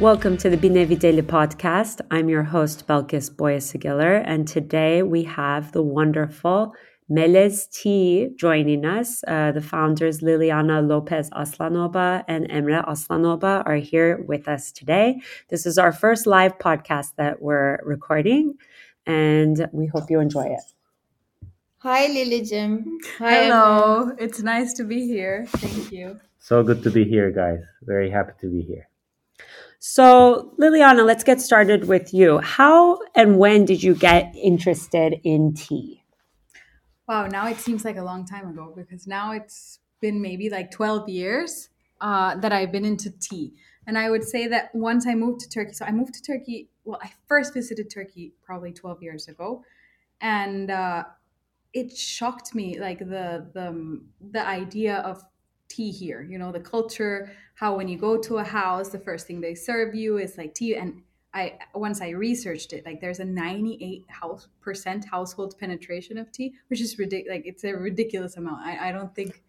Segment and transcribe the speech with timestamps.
[0.00, 2.00] Welcome to the Binevi Daily Podcast.
[2.10, 6.74] I'm your host, Belkis Boyasagiller, and today we have the wonderful
[7.10, 9.22] Melez Tea joining us.
[9.28, 15.20] Uh, the founders Liliana Lopez Aslanoba and Emre Aslanoba are here with us today.
[15.50, 18.54] This is our first live podcast that we're recording,
[19.06, 20.64] and we hope you enjoy it.
[21.78, 22.98] Hi, Lily Jim.
[23.18, 24.16] Hi, Hello, Emma.
[24.18, 25.44] it's nice to be here.
[25.48, 26.18] Thank you.
[26.40, 27.60] So good to be here, guys.
[27.82, 28.88] Very happy to be here.
[29.84, 32.38] So, Liliana, let's get started with you.
[32.38, 36.04] How and when did you get interested in tea?
[37.08, 40.70] Wow, now it seems like a long time ago because now it's been maybe like
[40.70, 41.68] 12 years
[42.00, 43.54] uh, that I've been into tea.
[43.84, 46.68] And I would say that once I moved to Turkey, so I moved to Turkey,
[46.84, 49.64] well, I first visited Turkey probably 12 years ago.
[50.20, 51.06] And uh,
[51.72, 55.24] it shocked me, like the, the, the idea of
[55.72, 57.16] tea here you know the culture
[57.54, 60.52] how when you go to a house the first thing they serve you is like
[60.54, 61.02] tea and
[61.32, 66.52] i once i researched it like there's a 98 house percent household penetration of tea
[66.68, 68.64] which is ridiculous like it's a ridiculous amount.
[68.64, 69.42] I, I don't think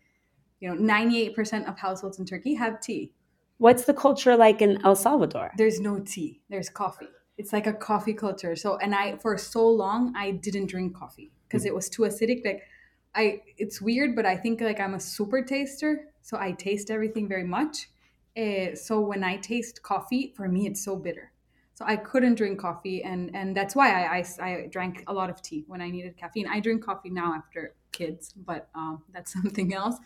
[0.60, 3.12] you know 98% of households in turkey have tea.
[3.58, 5.52] What's the culture like in el salvador?
[5.58, 6.42] There's no tea.
[6.50, 7.10] There's coffee.
[7.38, 8.56] It's like a coffee culture.
[8.56, 11.68] So and i for so long i didn't drink coffee because mm.
[11.68, 12.46] it was too acidic.
[12.46, 12.62] Like
[13.16, 17.28] I it's weird, but I think like I'm a super taster, so I taste everything
[17.28, 17.90] very much.
[18.36, 21.32] Uh, so when I taste coffee, for me it's so bitter.
[21.76, 25.30] So I couldn't drink coffee, and and that's why I, I, I drank a lot
[25.30, 26.48] of tea when I needed caffeine.
[26.48, 29.98] I drink coffee now after kids, but um, that's something else.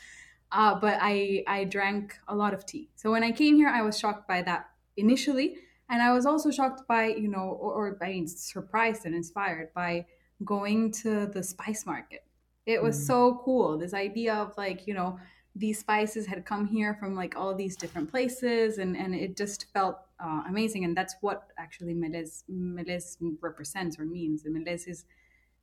[0.52, 2.90] Uh, but I I drank a lot of tea.
[2.96, 5.58] So when I came here, I was shocked by that initially,
[5.90, 9.74] and I was also shocked by you know, or, or I mean, surprised and inspired
[9.74, 10.06] by
[10.46, 12.27] going to the spice market
[12.68, 13.08] it was mm.
[13.08, 13.78] so cool.
[13.78, 15.18] This idea of like, you know,
[15.56, 19.66] these spices had come here from like all these different places and, and it just
[19.74, 20.84] felt uh, amazing.
[20.84, 24.44] And that's what actually Melez, Melez represents or means.
[24.44, 25.06] The Melez is,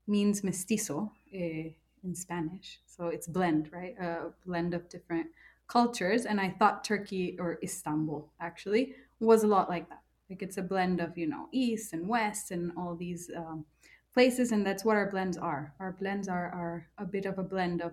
[0.07, 1.69] means mestizo eh,
[2.03, 2.81] in Spanish.
[2.87, 3.95] So it's blend, right?
[4.01, 5.27] A blend of different
[5.69, 6.25] cultures.
[6.25, 10.01] And I thought Turkey or Istanbul actually was a lot like that.
[10.31, 13.67] Like it's a blend of, you know, East and West and all these um,
[14.15, 15.75] places and that's what our blends are.
[15.81, 17.93] Our blends are, are a bit of a blend of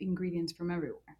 [0.00, 1.16] ingredients from everywhere.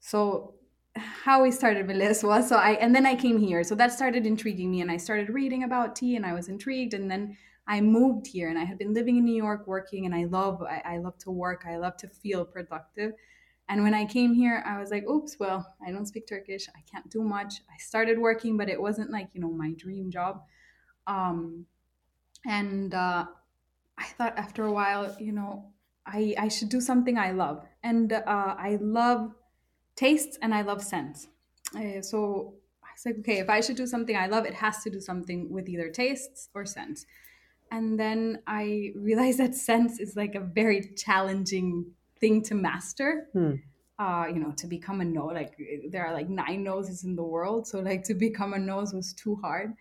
[0.00, 0.54] So
[0.96, 3.64] how we started with this was so I and then I came here.
[3.64, 6.94] So that started intriguing me and I started reading about tea and I was intrigued
[6.94, 7.36] and then
[7.66, 10.62] I moved here and I had been living in New York working and I love
[10.62, 11.64] I, I love to work.
[11.66, 13.12] I love to feel productive.
[13.68, 16.68] And when I came here I was like oops well I don't speak Turkish.
[16.68, 17.54] I can't do much.
[17.68, 20.44] I started working but it wasn't like you know my dream job.
[21.08, 21.66] Um
[22.46, 23.26] and uh
[23.98, 25.72] I thought after a while, you know,
[26.06, 27.64] I, I should do something I love.
[27.82, 29.34] And uh, I love
[29.96, 31.28] tastes and I love scents.
[31.74, 34.82] Uh, so I was like, okay, if I should do something I love, it has
[34.82, 37.06] to do something with either tastes or scents.
[37.70, 43.28] And then I realized that scents is like a very challenging thing to master.
[43.32, 43.54] Hmm.
[43.96, 45.56] Uh, you know, to become a nose, like
[45.88, 47.64] there are like nine noses in the world.
[47.64, 49.74] So like to become a nose was too hard.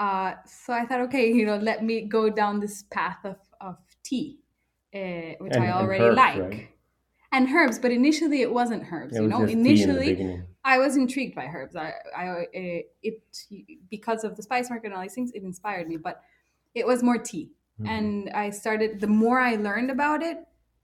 [0.00, 3.36] Uh, so I thought, okay, you know, let me go down this path of
[4.12, 4.38] tea,
[4.94, 6.38] uh, which and, I already herbs, like.
[6.38, 6.68] Right?
[7.34, 9.16] And herbs, but initially it wasn't herbs.
[9.16, 11.74] It you know, initially in I was intrigued by herbs.
[11.74, 12.44] I, I, uh,
[13.02, 13.22] it
[13.90, 15.96] because of the spice market and all these things, it inspired me.
[15.96, 16.22] But
[16.74, 17.90] it was more tea, mm-hmm.
[17.90, 19.00] and I started.
[19.00, 20.38] The more I learned about it,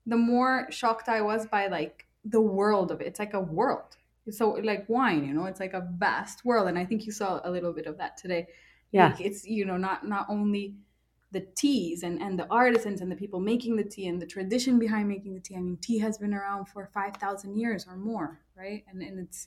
[0.06, 3.06] the more shocked I was by like the world of it.
[3.06, 3.97] It's like a world.
[4.31, 7.41] So like wine, you know, it's like a vast world, and I think you saw
[7.44, 8.49] a little bit of that today.
[8.91, 10.75] Yeah, like it's you know not not only
[11.31, 14.78] the teas and, and the artisans and the people making the tea and the tradition
[14.78, 15.56] behind making the tea.
[15.56, 18.84] I mean, tea has been around for 5,000 years or more, right?
[18.89, 19.47] And, and it's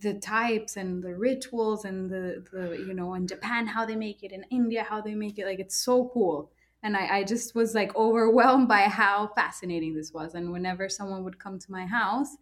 [0.00, 4.22] the types and the rituals and the, the, you know, in Japan, how they make
[4.22, 5.46] it, in India, how they make it.
[5.46, 6.52] Like, it's so cool.
[6.84, 10.34] And I, I just was like overwhelmed by how fascinating this was.
[10.34, 12.36] And whenever someone would come to my house,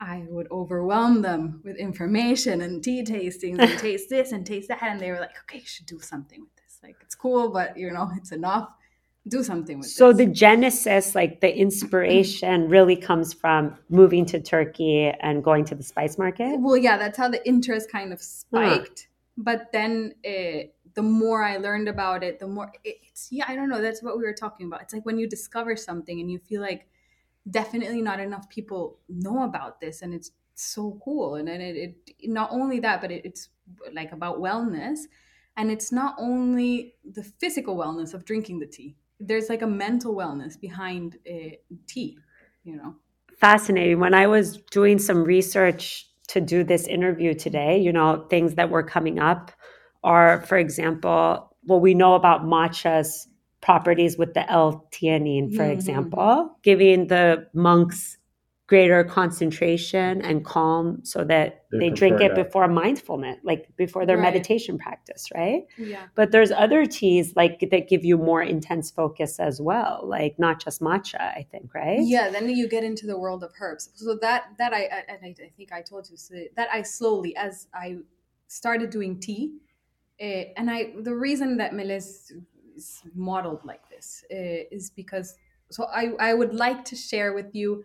[0.00, 4.82] I would overwhelm them with information and tea tastings and taste this and taste that.
[4.82, 7.90] And they were like, okay, you should do something with like it's cool, but you
[7.90, 8.68] know, it's enough.
[9.26, 9.90] Do something with it.
[9.90, 10.26] so this.
[10.26, 15.82] the genesis, like the inspiration, really comes from moving to Turkey and going to the
[15.82, 16.58] spice market.
[16.58, 19.08] Well, yeah, that's how the interest kind of spiked.
[19.08, 19.14] Huh.
[19.36, 23.68] But then it, the more I learned about it, the more it's yeah, I don't
[23.68, 23.82] know.
[23.82, 24.82] That's what we were talking about.
[24.82, 26.88] It's like when you discover something and you feel like
[27.50, 31.34] definitely not enough people know about this, and it's so cool.
[31.34, 33.48] And then it, it not only that, but it, it's
[33.92, 35.00] like about wellness
[35.58, 40.14] and it's not only the physical wellness of drinking the tea there's like a mental
[40.14, 41.50] wellness behind uh,
[41.86, 42.16] tea
[42.64, 42.94] you know
[43.38, 47.78] fascinating when i was doing some research to do this interview today.
[47.78, 49.50] You know, things that were coming up
[50.04, 53.26] are, for example, what we know about matcha's
[53.60, 55.72] properties with the L-theanine, for Mhm.
[55.72, 58.18] example, giving the monks
[58.68, 62.44] greater concentration and calm so that They they drink it that.
[62.44, 64.30] before mindfulness, like before their Right.
[64.34, 65.62] meditation practice, right?
[65.78, 66.04] Yeah.
[66.14, 70.62] But there's other teas like that give you more intense focus as well, like not
[70.62, 72.00] just matcha, I think, right?
[72.02, 73.88] Yeah, then you get into the world of herbs.
[73.94, 76.82] So that that I I- and I, I think I told you so that I
[76.82, 77.96] slowly as I
[78.48, 79.44] started doing tea,
[80.20, 82.32] uh, and I the reason that Melez
[82.76, 85.36] is modeled like this uh, is because
[85.70, 87.84] so I I would like to share with you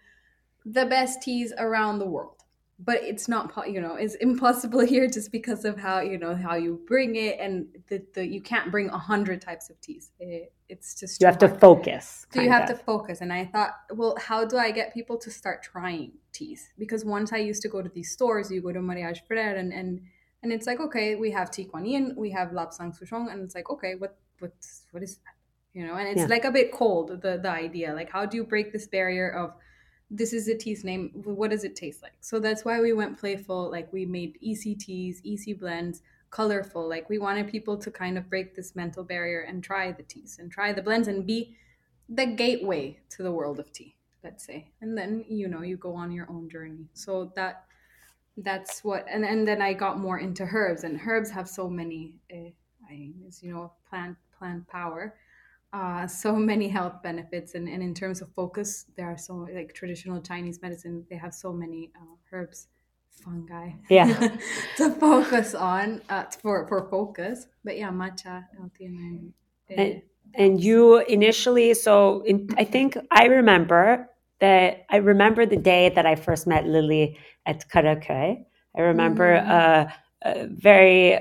[0.65, 2.37] the best teas around the world.
[2.79, 6.55] But it's not, you know, it's impossible here just because of how you know how
[6.55, 10.11] you bring it, and the, the you can't bring a hundred types of teas.
[10.19, 12.25] It, it's just You have to focus.
[12.33, 12.77] So you have of.
[12.79, 13.21] to focus.
[13.21, 16.71] And I thought, well, how do I get people to start trying teas?
[16.79, 19.71] Because once I used to go to these stores, you go to Mariage Frères and
[19.71, 20.01] and
[20.41, 23.55] and it's like, okay, we have Tea Kuan Yin, we have Lapsang Souchong, and it's
[23.55, 25.35] like, okay, what what's what is that?
[25.73, 26.27] You know, and it's Yeah.
[26.35, 27.93] like a bit cold, the the idea.
[27.93, 29.53] Like how do you break this barrier of
[30.15, 32.13] this is a tea's name, what does it taste like?
[32.21, 36.87] So that's why we went playful, like we made easy teas, easy blends, colorful.
[36.87, 40.37] Like we wanted people to kind of break this mental barrier and try the teas
[40.39, 41.55] and try the blends and be
[42.09, 45.93] the gateway to the world of tea let's say and then you know you go
[45.93, 47.65] on your own journey so that
[48.37, 52.13] that's what and, and then i got more into herbs and herbs have so many
[52.33, 52.49] uh,
[52.89, 55.15] I, as you know plant plant power
[55.73, 59.73] uh, so many health benefits and, and in terms of focus there are so like
[59.73, 62.67] traditional chinese medicine they have so many uh, herbs
[63.23, 64.37] fungi Yeah.
[64.77, 68.67] to focus on uh, for for focus but yeah matcha uh,
[69.69, 70.01] And-
[70.35, 74.09] And you initially, so in, I think I remember
[74.39, 78.43] that I remember the day that I first met Lily at Karaköy.
[78.75, 79.47] I remember Mhm.
[79.47, 79.85] uh,
[80.23, 81.19] a very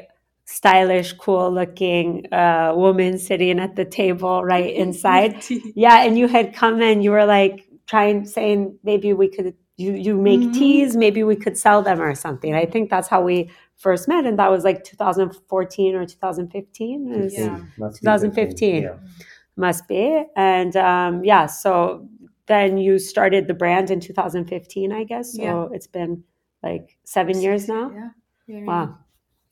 [0.52, 5.42] stylish, cool looking uh, woman sitting at the table right inside.
[5.74, 7.56] Yeah, and you had come and you were like
[7.86, 10.52] trying saying maybe we could you you make Mhm.
[10.54, 12.54] teas, maybe we could sell them or something.
[12.54, 17.30] I think that's how we first met, and that was like 2014 or 2015.
[17.32, 17.58] Yeah.
[17.78, 18.82] 2015.
[18.82, 18.96] Yeah.
[19.56, 20.24] Must be.
[20.36, 22.06] And um, yeah, so
[22.46, 25.34] then you started the brand in 2015, I guess.
[25.36, 25.68] So Yeah.
[25.76, 26.24] it's been
[26.62, 27.90] like seven years now.
[27.94, 28.10] Yeah.
[28.46, 28.64] yeah.
[28.64, 28.98] Wow.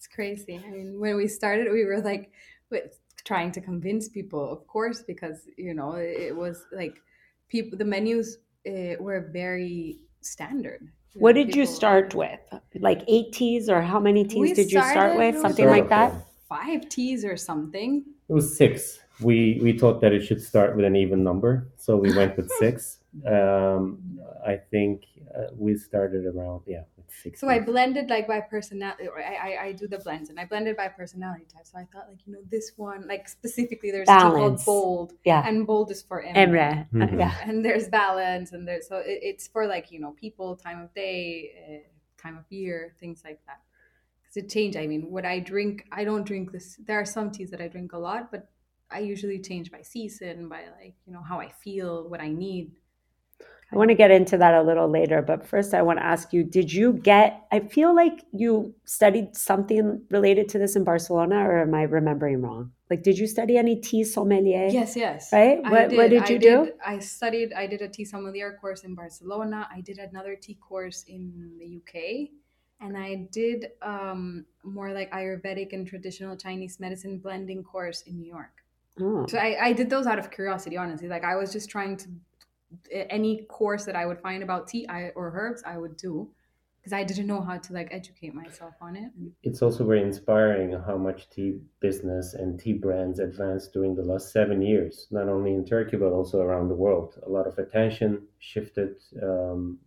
[0.00, 0.58] It's crazy.
[0.66, 2.32] I mean, when we started, we were like
[2.70, 7.02] with, trying to convince people, of course, because you know it, it was like
[7.50, 7.76] people.
[7.76, 10.88] The menus uh, were very standard.
[11.12, 12.40] You What know, did you people- start with?
[12.76, 15.34] Like eight teas, or how many teas did you start with?
[15.34, 16.14] with Something like that.
[16.48, 18.02] Five teas or something.
[18.30, 19.00] It was six.
[19.20, 22.50] We we thought that it should start with an even number, so we went with
[22.58, 22.96] six.
[23.26, 25.02] Um, I think
[25.60, 27.38] we started around yeah with six.
[27.40, 29.04] So I blended like by personality.
[29.32, 31.66] I, I I do the blends, and I blended by personality type.
[31.70, 34.64] So I thought like you know this one like specifically there's tea called Balance.
[34.64, 35.42] bold, Yeah.
[35.46, 36.36] and bold is for Emre.
[36.36, 36.70] Emre.
[37.02, 37.18] Uh, Mhm.
[37.18, 37.34] yeah.
[37.48, 40.88] and there's balance and there's so it, it's for like you know people time of
[40.94, 43.60] day uh, time of year things like that
[44.22, 47.30] because it change i mean what i drink i don't drink this there are some
[47.30, 48.42] teas that i drink a lot but
[48.90, 52.66] i usually change by season by like you know how i feel what i need
[53.72, 56.32] I want to get into that a little later, but first I want to ask
[56.32, 61.36] you did you get, I feel like you studied something related to this in Barcelona,
[61.48, 62.72] or am I remembering wrong?
[62.90, 64.66] Like, did you study any tea sommelier?
[64.66, 65.60] yes yes Right?
[65.64, 66.72] I What- what did I you do?
[66.84, 71.04] i studied i did a tea sommelier course in barcelona i did another tea course
[71.06, 71.22] in
[71.60, 71.94] the uk
[72.80, 78.28] and i did um, more like ayurvedic and traditional chinese medicine blending course in new
[78.38, 78.54] york
[79.00, 79.24] Oh.
[79.28, 81.08] So I, I did those out of curiosity, honestly.
[81.08, 82.08] Like I was just trying to
[82.92, 86.30] any course that I would find about tea I, or herbs, I would do
[86.80, 89.10] because I didn't know how to like educate myself on it.
[89.42, 94.32] It's also very inspiring how much tea business and tea brands advanced during the last
[94.32, 97.18] seven years, not only in Turkey but also around the world.
[97.26, 99.78] A lot of attention shifted um,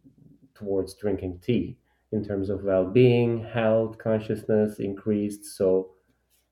[0.54, 1.78] towards drinking tea
[2.12, 5.46] in terms of well-being, health, consciousness increased.
[5.46, 5.90] So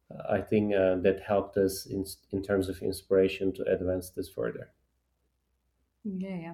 [0.09, 4.29] uh, I think uh, that helped us in in terms of inspiration to advance this
[4.29, 4.71] further.
[6.03, 6.53] Yeah, yeah,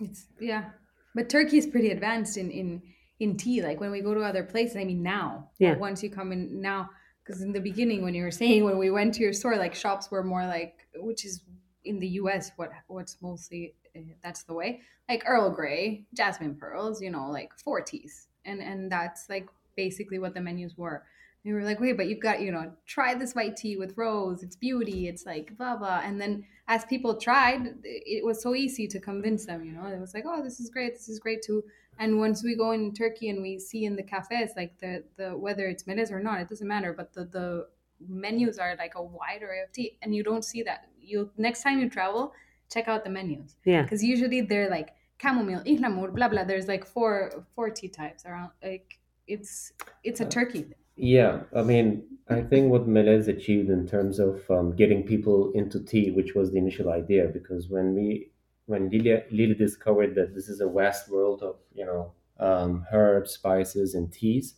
[0.00, 0.70] it's yeah.
[1.14, 2.82] But Turkey is pretty advanced in in
[3.20, 3.62] in tea.
[3.62, 5.50] Like when we go to other places, I mean now.
[5.58, 5.76] Yeah.
[5.76, 6.90] Once you come in now,
[7.24, 9.74] because in the beginning when you were saying when we went to your store, like
[9.74, 11.42] shops were more like, which is
[11.84, 12.50] in the U.S.
[12.56, 14.80] what what's mostly uh, that's the way.
[15.08, 20.18] Like Earl Grey, jasmine pearls, you know, like four teas, and and that's like basically
[20.18, 21.04] what the menus were.
[21.48, 23.94] And we were like, wait, but you've got, you know, try this white tea with
[23.96, 24.42] rose.
[24.42, 25.08] It's beauty.
[25.08, 26.02] It's like blah blah.
[26.04, 29.64] And then as people tried, it was so easy to convince them.
[29.64, 30.92] You know, it was like, oh, this is great.
[30.92, 31.64] This is great too.
[31.98, 35.30] And once we go in Turkey and we see in the cafes, like the the
[35.30, 36.92] whether it's melez or not, it doesn't matter.
[36.92, 37.66] But the the
[38.06, 40.90] menus are like a wide array of tea, and you don't see that.
[41.00, 42.34] You next time you travel,
[42.70, 43.84] check out the menus Yeah.
[43.84, 44.90] because usually they're like
[45.22, 46.44] chamomile, ihlamur, blah blah.
[46.44, 48.50] There's like four four tea types around.
[48.62, 49.72] Like it's
[50.04, 50.74] it's a uh, Turkey thing.
[50.98, 55.82] Yeah, I mean, I think what Melez achieved in terms of um, getting people into
[55.82, 58.30] tea, which was the initial idea, because when we
[58.66, 63.32] when Lily, Lily discovered that this is a vast world of you know um, herbs,
[63.32, 64.56] spices, and teas,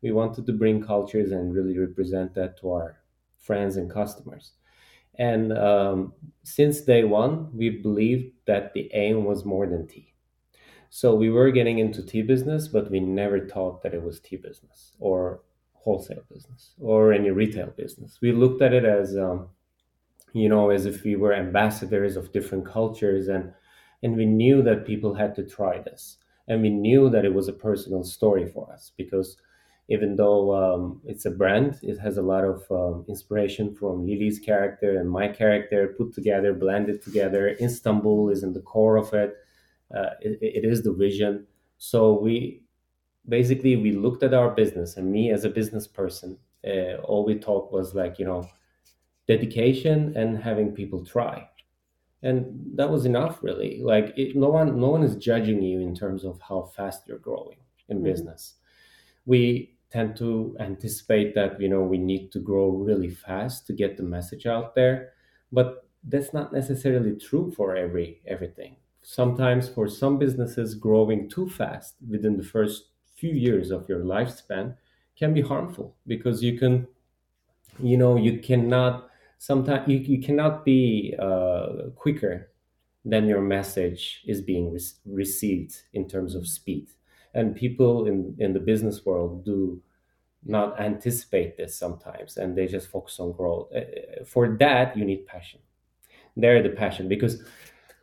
[0.00, 3.00] we wanted to bring cultures and really represent that to our
[3.38, 4.52] friends and customers.
[5.16, 10.14] And um, since day one, we believed that the aim was more than tea.
[10.90, 14.36] So we were getting into tea business, but we never thought that it was tea
[14.36, 15.42] business or
[15.82, 18.18] wholesale business or any retail business.
[18.20, 19.48] We looked at it as, um,
[20.32, 23.52] you know, as if we were ambassadors of different cultures, and
[24.02, 26.18] and we knew that people had to try this,
[26.48, 29.36] and we knew that it was a personal story for us because
[29.90, 34.38] even though um, it's a brand, it has a lot of um, inspiration from Lily's
[34.38, 37.56] character and my character put together, blended together.
[37.60, 39.34] Istanbul is in the core of it.
[39.92, 41.44] Uh, it, it is the vision.
[41.78, 42.62] So we
[43.28, 47.38] basically we looked at our business, and me as a business person, uh, all we
[47.38, 48.50] thought was like you know
[49.26, 51.48] dedication and having people try.
[52.22, 53.82] And that was enough really.
[53.82, 57.18] Like it, no one no one is judging you in terms of how fast you're
[57.18, 57.58] growing
[57.88, 58.02] in Mhm.
[58.02, 58.56] business.
[59.26, 63.96] We tend to anticipate that you know we need to grow really fast to get
[63.96, 65.12] the message out there
[65.52, 68.76] but that's not necessarily true for every everything.
[69.02, 72.89] Sometimes for some businesses growing too fast within the first
[73.20, 74.74] few years of your lifespan
[75.16, 76.86] can be harmful because you can
[77.78, 82.50] you know you cannot sometimes you, you cannot be uh, quicker
[83.04, 86.88] than your message is being re- received in terms of speed.
[87.34, 89.80] And people in in the business world do
[90.44, 93.68] not anticipate this sometimes and they just focus on growth.
[93.74, 95.60] Uh, uh, for that you need passion.
[96.36, 97.42] There the passion because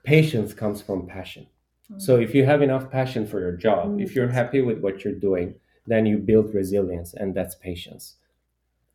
[0.03, 1.47] patience comes from passion
[1.95, 5.13] so if you have enough passion for your job if you're happy with what you're
[5.13, 8.15] doing then you build resilience and that's patience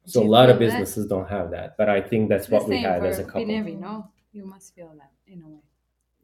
[0.07, 0.67] so Do a lot of feel that?
[0.67, 3.25] businesses don't have that but i think that's The what we same had as a
[3.25, 4.11] couple Binevi, no?
[4.33, 5.61] You must feel that in a way.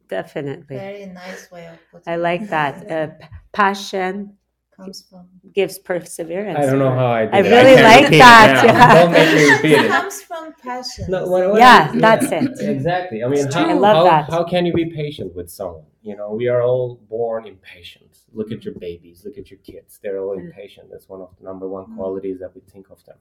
[0.08, 0.78] Definitely.
[0.78, 2.90] Very nice way of putting I like that.
[2.90, 3.08] Uh,
[3.52, 4.37] passion
[4.78, 6.58] comes from gives perseverance.
[6.58, 7.50] i don't know how i did I it.
[7.54, 8.94] really can't like repeat it that, yeah.
[8.94, 11.04] don't make me repeat it comes from passion.
[11.08, 12.50] No, what, what Yeah, I- that's it.
[12.76, 13.18] Exactly.
[13.24, 13.68] I mean, It's how.
[13.68, 14.30] I love how, that.
[14.30, 15.84] how can you be patient with someone?
[16.08, 18.12] You know, we are all born impatient.
[18.38, 19.90] Look at your babies, look at your kids.
[20.02, 20.44] They're all Mm.
[20.46, 20.86] impatient.
[20.92, 21.96] That's one of the number one Mm.
[21.96, 23.18] qualities that we think of them.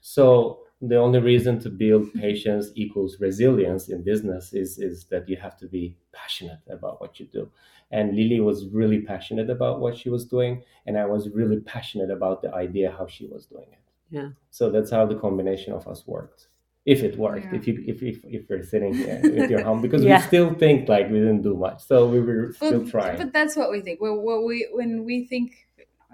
[0.00, 5.36] So the only reason to build patience equals resilience in business is, is that you
[5.36, 7.50] have to be passionate about what you do.
[7.90, 12.10] And Lily was really passionate about what she was doing, and I was really passionate
[12.10, 13.78] about the idea how she was doing it.
[14.10, 14.28] Yeah.
[14.50, 16.48] So that's how the combination of us worked.
[16.86, 17.56] If it worked, Yeah.
[17.58, 20.18] if you if, if if we're sitting here with your home, because Yeah.
[20.18, 23.16] we still think like we didn't do much, so we were still But, trying.
[23.16, 24.00] but that's what we think.
[24.02, 25.48] When, what we when we think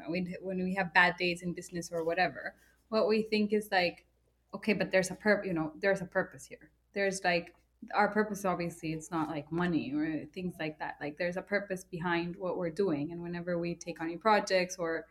[0.07, 2.55] when when we have bad days in business or whatever,
[2.89, 4.05] what we think is like,
[4.55, 5.47] okay, but there's a purpose.
[5.47, 6.71] You know, there's a purpose here.
[6.93, 7.55] There's like
[7.95, 8.45] our purpose.
[8.45, 10.97] Obviously, it's not like money or things like that.
[11.01, 14.77] Like there's a purpose behind what we're doing, and whenever we take on new projects
[14.79, 15.07] or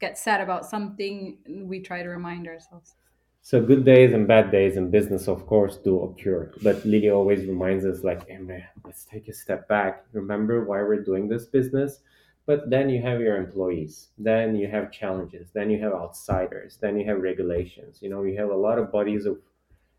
[0.00, 2.94] get sad about something, we try to remind ourselves.
[3.42, 6.52] So good days and bad days in business, of course, do occur.
[6.64, 10.04] But Lily always reminds us, like, Emre, let's take a step back.
[10.12, 12.00] Remember why we're doing this business.
[12.46, 14.08] But then you have your employees.
[14.16, 15.48] Then you have challenges.
[15.52, 16.78] Then you have outsiders.
[16.80, 17.98] Then you have regulations.
[18.00, 19.38] You know, you have a lot of bodies of,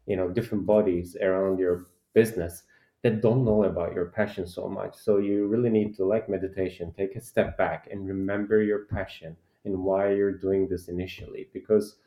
[0.06, 2.64] you know, different bodies around your business
[3.04, 4.96] that don't know about your passion so much.
[4.96, 9.36] So you really need to, like meditation, take a step back and remember your passion
[9.66, 11.50] and why you're doing this initially.
[11.54, 11.98] Because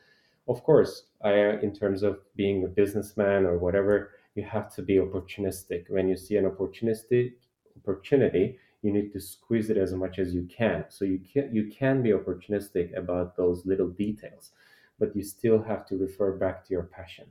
[0.49, 1.32] of course, I,
[1.62, 5.90] in terms of being a businessman or whatever, you have to be opportunistic.
[5.90, 7.35] When you see an opportunistic
[7.76, 10.84] opportunity, you need to squeeze it as much as you can.
[10.88, 14.50] So you can you can be opportunistic about those little details,
[14.99, 17.26] but you still have to refer back to your passion.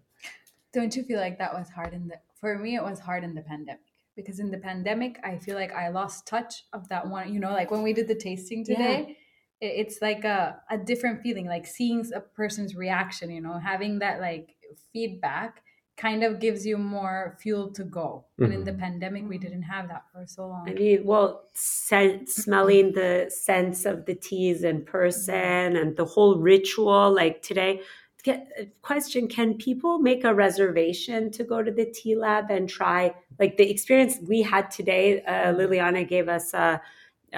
[0.74, 3.34] Don't you feel like that was hard in the for me it was hard in
[3.34, 3.82] the pandemic
[4.16, 7.52] because in the pandemic I feel like I lost touch of that one you know
[7.52, 9.18] like when we did the tasting today
[9.62, 14.00] it, it's like a, a different feeling like seeing a person's reaction you know having
[14.00, 14.56] that like
[14.94, 15.64] feedback
[16.00, 18.80] kind of gives you more fuel to go and in the Mhm.
[18.80, 23.86] pandemic we didn't have that for so long I mean, well, scent, smelling the scents
[23.86, 27.12] of the teas in person and the whole ritual.
[27.22, 27.82] Like today,
[28.24, 28.40] get
[28.82, 33.14] question: Can people make a reservation to go to the tea lab and try?
[33.40, 36.82] Like the experience we had today, uh, Liliana gave us a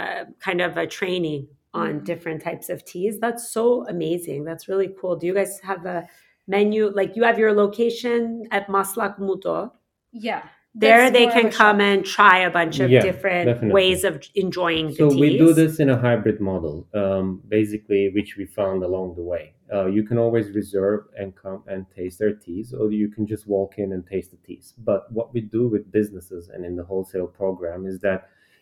[0.02, 2.06] uh, kind of a training on Mhm.
[2.06, 3.20] different types of teas.
[3.20, 4.40] That's so amazing.
[4.46, 5.16] That's really cool.
[5.18, 6.08] Do you guys have a
[6.56, 6.82] menu?
[7.00, 9.72] Like you have your location at Maslak Muto.
[10.12, 10.44] Yeah.
[10.74, 11.88] There they can come shop.
[11.90, 13.74] and try a bunch of Yeah, different definitely.
[13.80, 15.20] ways of enjoying So teas.
[15.20, 17.26] we do this in a hybrid model, um,
[17.58, 19.46] basically, which we found along the way.
[19.76, 23.48] Uh, you can always reserve and come and taste their teas, or you can just
[23.56, 24.74] walk in and taste the teas.
[24.90, 28.20] But what we do with businesses and in the wholesale program is that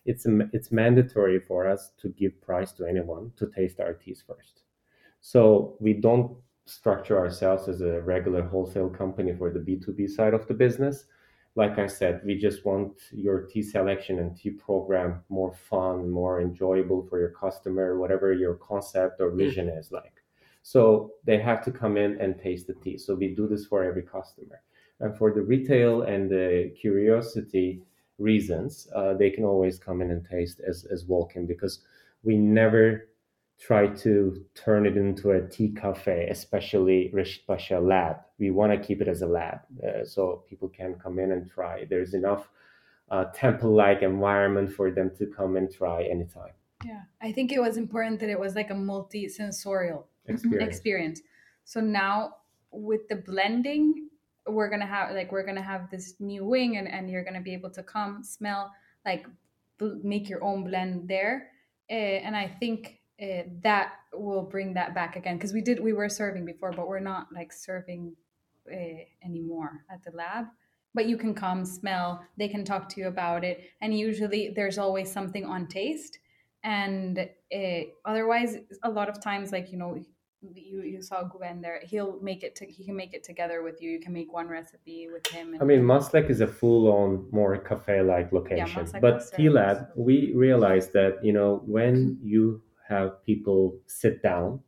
[0.09, 4.23] it's a, it's mandatory for us to give price to anyone to taste our teas
[4.29, 4.55] first.
[5.21, 6.27] So we don't
[6.69, 11.05] structure ourselves as a regular wholesale company for the B2B side of the business
[11.55, 16.41] like I said, we just want your tea selection and tea program more fun, more
[16.41, 20.23] enjoyable for your customer, whatever your concept or vision is like.
[20.61, 22.97] So they have to come in and taste the tea.
[22.97, 24.61] So we do this for every customer.
[24.99, 27.81] And for the retail and the curiosity
[28.19, 31.79] reasons, uh, they can always come in and taste as, as walk-in because
[32.23, 33.09] we never
[33.59, 38.17] try to turn it into a tea cafe, especially Rashid Pasha lab.
[38.37, 41.49] We want to keep it as a lab uh, so people can come in and
[41.49, 41.85] try.
[41.85, 42.49] There's enough
[43.11, 46.53] uh, temple like environment for them to come and try anytime.
[46.85, 47.01] Yeah.
[47.21, 50.69] I think it was important that it was like a multi sensorial Experience.
[50.69, 51.21] experience.
[51.65, 52.35] So now
[52.71, 54.09] with the blending,
[54.47, 57.53] we're gonna have like we're gonna have this new wing, and and you're gonna be
[57.53, 58.71] able to come smell
[59.05, 59.27] like
[60.03, 61.51] make your own blend there,
[61.89, 65.93] uh, and I think uh, that will bring that back again because we did we
[65.93, 68.15] were serving before, but we're not like serving
[68.71, 70.45] uh, anymore at the lab.
[70.95, 72.23] But you can come smell.
[72.37, 76.19] They can talk to you about it, and usually there's always something on taste
[76.63, 77.19] and
[77.55, 79.97] uh, otherwise a lot of times like you know
[80.41, 83.81] you you saw Gwen there he'll make it to, he can make it together with
[83.81, 87.27] you you can make one recipe with him and I mean, Maslak is a full-on,
[87.31, 88.85] more cafe-like location.
[88.85, 89.53] Maslak but service.
[89.53, 94.59] Lab, we realized that you know when you have people sit down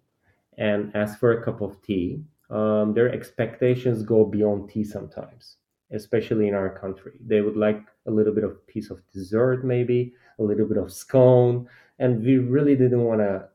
[0.58, 5.58] and ask for a cup of tea, um, their expectations go beyond tea sometimes,
[5.92, 7.14] especially in our country.
[7.26, 10.92] They would like a little bit of piece of dessert, maybe a little bit of
[10.94, 11.68] scone,
[12.00, 13.48] and we really didn't want to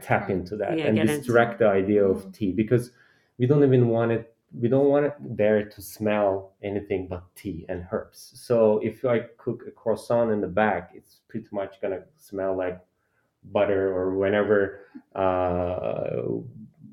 [0.00, 2.32] tap from- into that Yeah, and get into distract the idea of Mm.
[2.32, 2.92] tea because
[3.38, 7.66] we don't even want it we don't want it there to smell anything but tea
[7.68, 11.92] and herbs so if i cook a croissant in the back it's pretty much going
[11.92, 12.78] to smell like
[13.52, 14.80] butter or whenever
[15.14, 16.22] uh,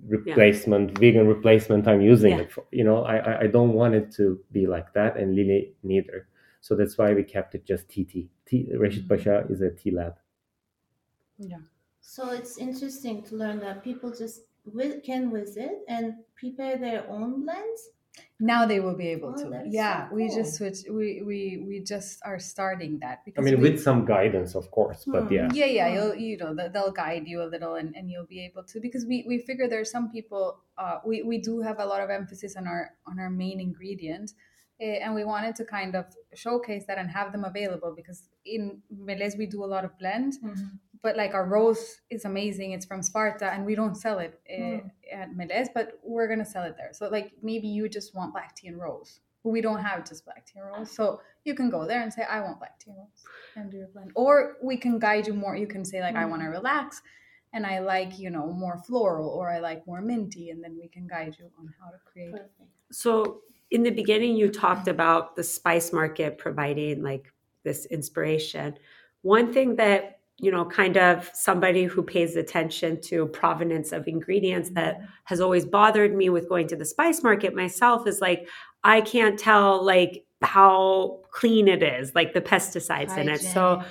[0.08, 2.41] replacement vegan replacement i'm using Yeah.
[2.44, 5.36] it for you know I, I i don't want it to be like that and
[5.36, 6.28] lily neither
[6.62, 10.15] so that's why we kept it just tt tea rashid pasha is a tea lab
[11.38, 11.60] Yeah.
[12.02, 17.41] So it's interesting to learn that people just wi- can visit and prepare their own
[17.44, 17.89] blends.
[18.39, 19.63] Now they will be able Oh, to.
[19.69, 23.69] yeah so we just switch we we we just are starting that i mean we,
[23.69, 25.34] with some guidance of course but Hmm.
[25.34, 25.49] yeah.
[25.54, 25.93] Yeah yeah Oh.
[25.95, 28.80] you'll you know they- they'll guide you a little and, and you'll be able to
[28.82, 30.43] because we we figure there's some people
[30.78, 34.32] uh we we do have a lot of emphasis on our on our main ingredient
[34.82, 38.82] eh, and we wanted to kind of showcase that and have them available because in
[39.08, 40.34] Melez we do a lot of blend
[41.06, 41.84] but like our rose
[42.15, 44.91] is amazing it's from Sparta and we don't sell it Mm.
[45.22, 48.56] at Melez but we're gonna sell it there so like maybe you just want black
[48.56, 49.12] tea and rose
[49.44, 52.12] but we don't have just black tea and rose so you can go there and
[52.12, 53.24] say I want black tea and rose
[53.56, 54.12] and do your blend.
[54.15, 55.56] Or we can guide you more.
[55.56, 57.02] You can say like I want to relax
[57.54, 60.88] and I like, you know, more floral or I like more minty and then we
[60.88, 62.32] can guide you on how to create.
[62.32, 62.52] Perfect.
[62.91, 63.41] So
[63.72, 67.32] in the beginning, you talked about the spice market providing like
[67.63, 68.78] this inspiration.
[69.22, 74.71] One thing that you know, kind of somebody who pays attention to provenance of ingredients
[74.71, 78.48] that has always bothered me with going to the spice market myself is like
[78.84, 83.41] I can't tell like how clean it is, like the pesticides in it.
[83.41, 83.82] So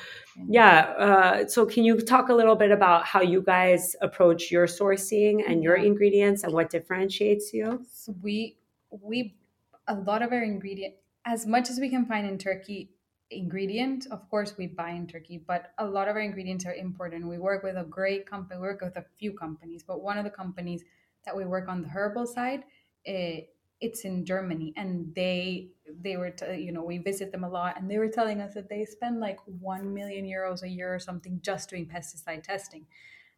[0.48, 4.66] yeah, uh, so can you talk a little bit about how you guys approach your
[4.66, 7.84] sourcing and your ingredients and what differentiates you?
[7.90, 8.58] So we
[8.90, 9.34] we
[9.88, 10.94] a lot of our ingredient
[11.26, 12.90] as much as we can find in Turkey
[13.34, 17.24] ingredient, of course we buy in Turkey, but a lot of our ingredients are imported.
[17.24, 18.60] We work with a great company.
[18.60, 20.84] We work with a few companies, but one of the companies
[21.24, 22.64] that we work on the herbal side,
[23.06, 23.40] eh,
[23.80, 25.70] it's in Germany, and they
[26.00, 28.54] they were t- you know we visit them a lot, and they were telling us
[28.54, 32.86] that they spend like one million euros a year or something just doing pesticide testing,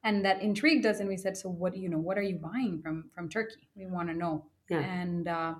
[0.04, 1.00] and that intrigued us.
[1.00, 3.68] And we said, so what you know, what are you buying from from Turkey?
[3.74, 4.80] We want to know Yeah.
[4.80, 5.54] and uh,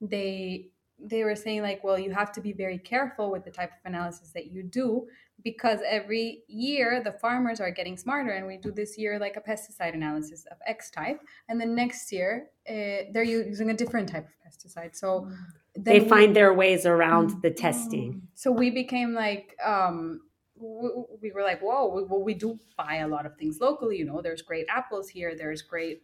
[0.00, 3.70] they they were saying like well you have to be very careful with the type
[3.70, 5.06] of analysis that you do
[5.44, 9.40] because every year the farmers are getting smarter and we do this year like a
[9.40, 14.26] pesticide analysis of x type and then next year uh, they're using a different type
[14.26, 15.30] of pesticide so
[15.76, 18.22] They then we- find their ways around the testing.
[18.34, 20.22] so we became like um
[20.60, 20.90] we,
[21.22, 23.96] we were like, whoa, we, well, we do buy a lot of things locally.
[23.96, 26.02] You know, there's great apples here, there's great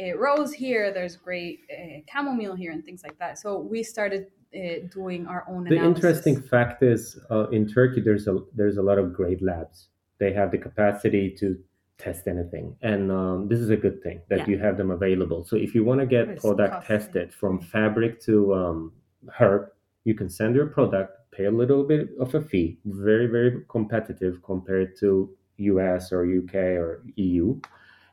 [0.00, 3.38] uh, rose here, there's great uh, chamomile here, and things like that.
[3.38, 4.26] So we started
[4.56, 5.64] uh, doing our own.
[5.64, 5.96] The analysis.
[5.96, 9.88] interesting fact is, uh, in Turkey, there's a there's a lot of great labs.
[10.18, 11.58] They have the capacity to
[11.98, 14.48] test anything, and um, this is a good thing that Yeah.
[14.48, 15.44] you have them available.
[15.44, 16.96] So if you want to get It's product costly.
[16.96, 18.92] tested from fabric to um,
[19.38, 19.68] herb,
[20.04, 24.42] you can send your product, pay a little bit of a fee, very very competitive
[24.42, 27.58] compared to US or UK or EU,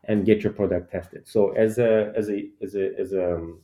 [0.05, 1.27] and get your product tested.
[1.27, 3.59] So as a as a as a as a um,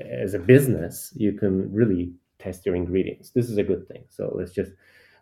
[0.00, 3.30] as a business, you can really test your ingredients.
[3.30, 4.04] This is a good thing.
[4.08, 4.72] So let's just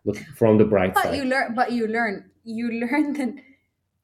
[0.04, 1.16] look from the bright But side.
[1.16, 3.34] you learn, but you learn, you learn that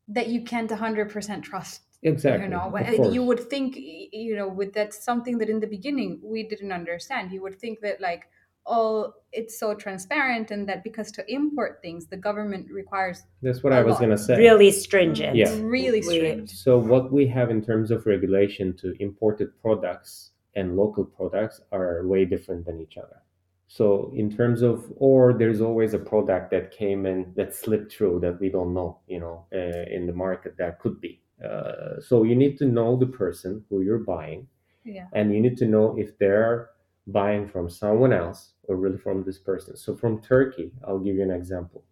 [0.09, 1.83] that you can't hundred percent trust.
[2.03, 2.45] exactly.
[2.45, 3.15] You know, of But course.
[3.15, 7.33] you would think, you know, with that something that in the beginning we didn't understand.
[7.33, 8.25] You would think that like,
[8.67, 13.73] oh, it's so transparent, and that because to import things, the government requires That's what
[13.73, 14.37] I was gonna say.
[14.39, 15.37] Really stringent.
[15.37, 15.55] Yeah.
[15.63, 16.49] really We- strict.
[16.51, 22.07] So what we have in terms of regulation to imported products and local products are
[22.07, 23.23] way different than each other.
[23.69, 28.21] So in terms of, or there's always a product that came in that slipped through
[28.21, 31.23] that we don't know, you know, uh, in the market that could be.
[31.43, 34.47] Uh, so you need to know the person who you're buying,
[34.85, 35.07] Yeah.
[35.12, 36.71] and you need to know if they're
[37.07, 39.75] buying from someone else or really from this person.
[39.77, 41.83] So from Turkey, I'll give you an example.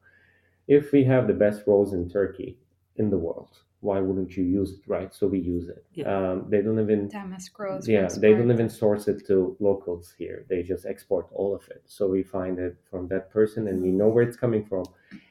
[0.68, 2.58] If we have the best rose in Turkey
[2.96, 5.10] in the world, why wouldn't you use it, right?
[5.14, 5.82] So we use it.
[5.94, 6.04] Yeah.
[6.14, 7.88] Um, they don't even Damask rose.
[7.88, 11.62] yeah from they don't even source it to locals here they just export all of
[11.76, 14.84] it so we find it from that person and we know where it's coming from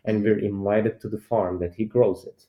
[0.06, 2.40] and we're invited to the farm that he grows it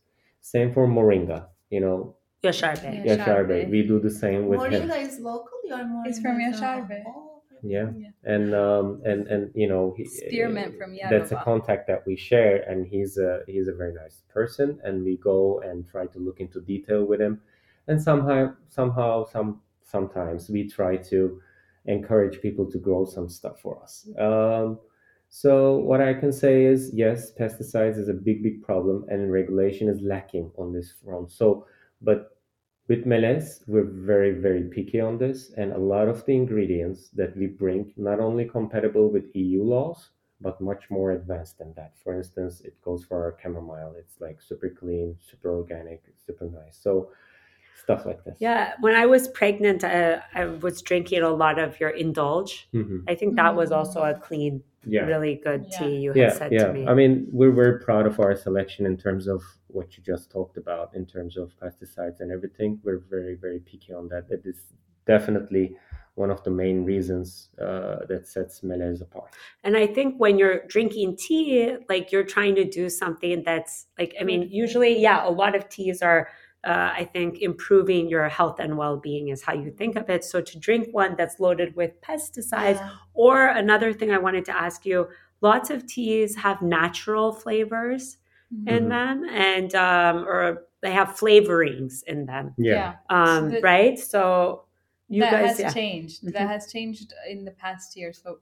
[0.40, 1.38] same for moringa
[1.74, 1.98] you know
[2.42, 2.82] Yasharbe.
[2.82, 3.16] Yeah.
[3.16, 3.70] yasharbe Yasharbe.
[3.70, 5.56] we do the same with him Moringa is local.
[5.70, 7.02] Your moringa It's from is, Yasharbe.
[7.06, 7.29] oh,
[7.62, 7.90] yeah.
[7.96, 8.08] Yeah.
[8.24, 12.62] and um and and you know he, Spearmint from that's a contact that we share
[12.68, 16.40] and he's a he's a very nice person and we go and try to look
[16.40, 17.40] into detail with him.
[17.88, 21.40] And somehow somehow some sometimes we try to
[21.86, 24.08] encourage people to grow some stuff for us.
[24.18, 24.78] Um,
[25.32, 29.88] so what i can say is yes pesticides is a big big problem and regulation
[29.88, 31.30] is lacking on this front.
[31.30, 31.66] So
[32.02, 32.36] but
[32.90, 33.06] with
[33.68, 37.92] we're very, very picky on this, and a lot of the ingredients that we bring
[37.96, 40.08] not only compatible with EU laws,
[40.40, 41.92] but much more advanced than that.
[42.02, 43.94] For instance, it goes for our chamomile.
[43.96, 46.76] It's like super clean, super organic, super nice.
[46.82, 47.10] So
[47.82, 48.36] stuff like this.
[48.40, 52.68] Yeah, when I was pregnant, uh, I was drinking a lot of your Indulge.
[52.74, 53.04] Mhm.
[53.08, 55.04] I think that was also a clean, Yeah.
[55.06, 55.78] really good Yeah.
[55.78, 56.66] tea you had yeah, said yeah.
[56.66, 56.86] to me.
[56.86, 60.56] I mean, we're very proud of our selection in terms of what you just talked
[60.56, 62.80] about, in terms of pesticides and everything.
[62.84, 64.24] We're very, very picky on that.
[64.30, 64.58] It is
[65.06, 65.76] definitely
[66.16, 69.30] one of the main reasons uh, that sets Melez apart.
[69.64, 74.14] And I think when you're drinking tea, like you're trying to do something that's like,
[74.20, 76.28] I mean, usually, yeah, a lot of teas are,
[76.64, 80.24] uh, I think, improving your health and well being is how you think of it.
[80.24, 82.90] So to drink one that's loaded with pesticides, yeah.
[83.14, 85.08] or another thing I wanted to ask you
[85.40, 88.18] lots of teas have natural flavors
[88.66, 88.88] in Mhm.
[88.88, 92.96] them, and, um, or they have flavorings in them, Yeah.
[93.08, 93.98] um, the- right?
[93.98, 94.64] So
[95.08, 95.72] you that guys, has yeah.
[95.72, 96.22] changed.
[96.22, 96.32] Mhm.
[96.34, 98.12] That has changed in the past year.
[98.12, 98.38] So,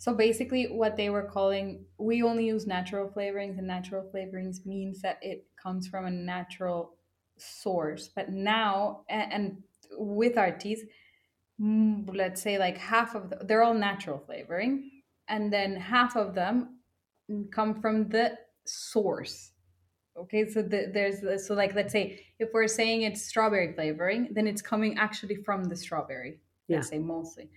[0.00, 5.02] so basically, what they were calling, we only use natural flavorings, and natural flavorings means
[5.02, 6.94] that it comes from a natural
[7.36, 8.08] source.
[8.08, 9.62] But now, and, and
[9.98, 10.80] with our teas,
[11.60, 16.34] mm, let's say like half of the, they're all natural flavoring, and then half of
[16.34, 16.78] them
[17.50, 19.50] come from the source.
[20.16, 24.46] Okay, so the, there's so like let's say if we're saying it's strawberry flavoring, then
[24.46, 26.40] it's coming actually from the strawberry.
[26.70, 27.50] Let's say mostly.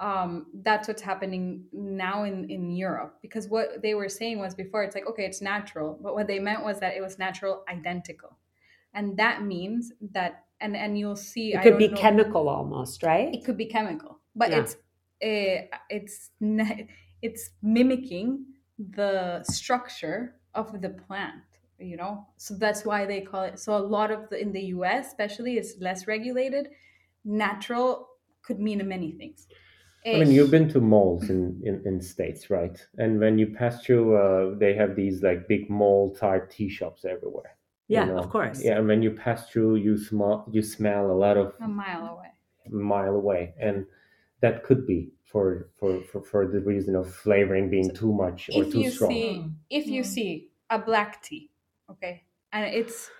[0.00, 3.18] Um, that's what's happening now in in Europe.
[3.22, 6.38] Because what they were saying was before it's like okay it's natural, but what they
[6.38, 8.38] meant was that it was natural identical,
[8.94, 13.34] and that means that and and you'll see It could be know- chemical almost, right?
[13.34, 14.18] it could be chemical.
[14.34, 14.60] But Yeah.
[14.60, 14.72] it's
[15.22, 16.30] uh, it's
[17.22, 18.46] it's mimicking
[18.78, 21.42] the structure of the plant
[21.82, 22.26] you know?
[22.36, 25.56] So that's why they call it so a lot of the in the us especially
[25.58, 26.68] is less regulated.
[27.24, 28.08] Natural
[28.42, 29.46] could mean many things
[30.12, 32.84] I mean, you've been to malls in, in, in states, right?
[32.98, 37.04] And when you pass through, uh, they have these like big mall type tea shops
[37.04, 37.56] everywhere.
[37.88, 38.18] you Yeah, know?
[38.18, 38.60] of course.
[38.64, 42.06] Yeah, and when you pass through, you smell you smell a lot of a mile
[42.06, 42.32] away
[42.68, 43.86] mile away, and
[44.40, 48.64] that could be for for for, for the reason of flavoring being too much or
[48.64, 49.10] if too you strong.
[49.10, 49.54] see Mm.
[49.70, 50.12] if you Mm.
[50.14, 51.50] see a black tea
[51.88, 53.10] okay and it's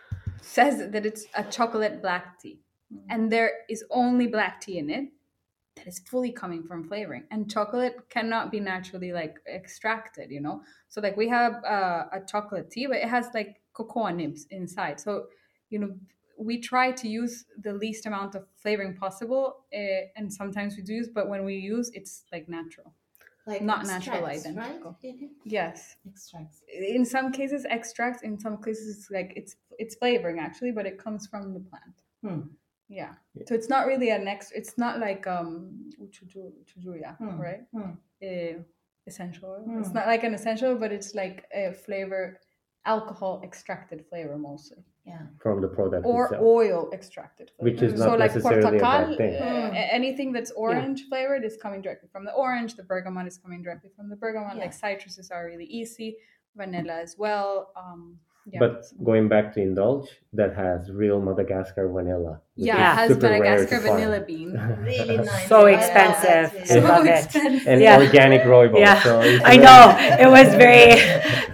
[0.41, 2.61] says that it's a chocolate black tea
[2.93, 3.03] Mm.
[3.09, 5.09] and there is only black tea in it
[5.77, 10.63] that is fully coming from flavoring and chocolate cannot be naturally like extracted you know
[10.89, 14.99] so like we have uh, a chocolate tea but it has like cocoa nibs inside
[15.01, 15.27] so
[15.71, 15.91] you know
[16.39, 20.95] we try to use the least amount of flavoring possible uh, and sometimes we do
[20.95, 22.93] use but when we use it's like natural
[23.47, 24.97] Like Not natural extracts, identical.
[25.03, 25.31] right?
[25.45, 26.63] Yes Extracts.
[26.69, 31.27] in some cases extracts in some cases like it's it's flavoring actually but it comes
[31.27, 32.43] from the plant Hmm.
[32.91, 33.13] Yeah.
[33.35, 33.45] Yeah.
[33.49, 34.59] So it's not really an extra.
[34.61, 35.53] It's not like um
[36.05, 37.41] uchuju, uchujuya, Hmm.
[37.47, 37.63] right?
[37.73, 37.93] Hmm.
[38.27, 38.57] Uh,
[39.07, 39.49] essential.
[39.51, 39.65] oil.
[39.81, 39.95] It's Hmm.
[39.99, 42.23] not like an essential, but it's like a flavor,
[42.85, 45.27] alcohol extracted flavor mostly, Yeah.
[45.45, 46.43] from the product or itself.
[46.59, 47.47] oil extracted.
[47.51, 47.65] Flavor.
[47.71, 49.35] Which is so not like necessarily portakal, thing.
[49.43, 49.75] uh, Hmm.
[50.01, 52.71] anything that's orange flavored is coming directly from the orange.
[52.81, 54.55] The bergamot is coming directly from the bergamot.
[54.57, 54.65] Yeah.
[54.65, 56.17] Like citruses are really easy.
[56.57, 57.73] Vanilla as well.
[57.83, 58.59] Um, yeah.
[58.59, 62.41] But going back to indulge, that has real Madagascar vanilla.
[62.57, 62.93] yeah, Yeah.
[62.93, 63.95] it has super rare to Madagascar find.
[63.95, 64.51] vanilla bean.
[64.83, 65.49] Really nice.
[65.49, 66.49] So expensive.
[66.53, 66.81] that I too.
[66.81, 67.67] love it.
[67.67, 67.99] and Yeah.
[68.01, 68.79] organic rooibos.
[68.81, 69.83] Yeah, so I know
[70.25, 70.91] it was very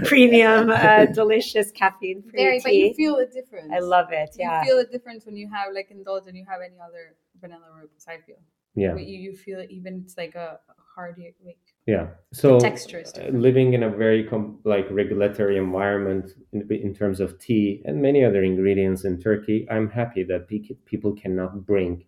[0.04, 3.72] premium, uh, delicious caffeine free Very, but you feel a difference.
[3.72, 4.30] I love it.
[4.38, 4.60] Yeah.
[4.62, 7.66] You feel a difference when you have like indulge and you have any other vanilla
[7.76, 8.04] rooibos.
[8.08, 8.36] I feel.
[8.74, 10.60] Yeah, But you, you feel it even it's like a
[10.94, 12.08] hardy like yeah.
[12.32, 13.40] So texture is different.
[13.40, 18.24] living in a very com- like regulatory environment in, in terms of tea and many
[18.24, 22.04] other ingredients in Turkey, I'm happy that pe- people cannot bring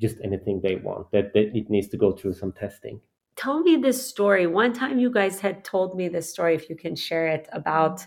[0.00, 1.10] just anything they want.
[1.12, 3.00] That, that it needs to go through some testing.
[3.36, 4.46] Tell me this story.
[4.46, 8.04] One time you guys had told me this story, if you can share it, about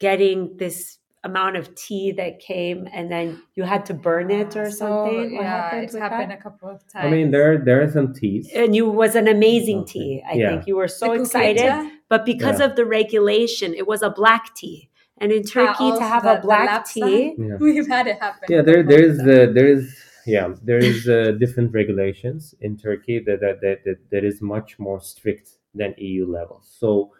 [0.00, 4.70] getting this amount of tea that came and then you had to burn it or
[4.70, 5.36] so, something.
[5.36, 6.38] What yeah, happened it's happened that?
[6.38, 7.06] a couple of times.
[7.06, 8.50] I mean, there there are some teas.
[8.54, 9.92] And you was an amazing Okay.
[9.92, 10.22] tea.
[10.28, 10.48] I Yeah.
[10.50, 12.66] think you were so The excited, kukicha, but because Yeah.
[12.66, 14.88] of the regulation, it was a black tea.
[15.18, 17.56] And in Turkey, to have the- a black tea, Yeah.
[17.60, 18.46] We've had it happen.
[18.50, 19.48] yeah a there couple there of is times.
[19.48, 19.82] uh, there is
[20.26, 24.70] yeah there is uh, different regulations in turkey that that, that that that is much
[24.86, 25.48] more strict
[25.80, 27.10] than eu level so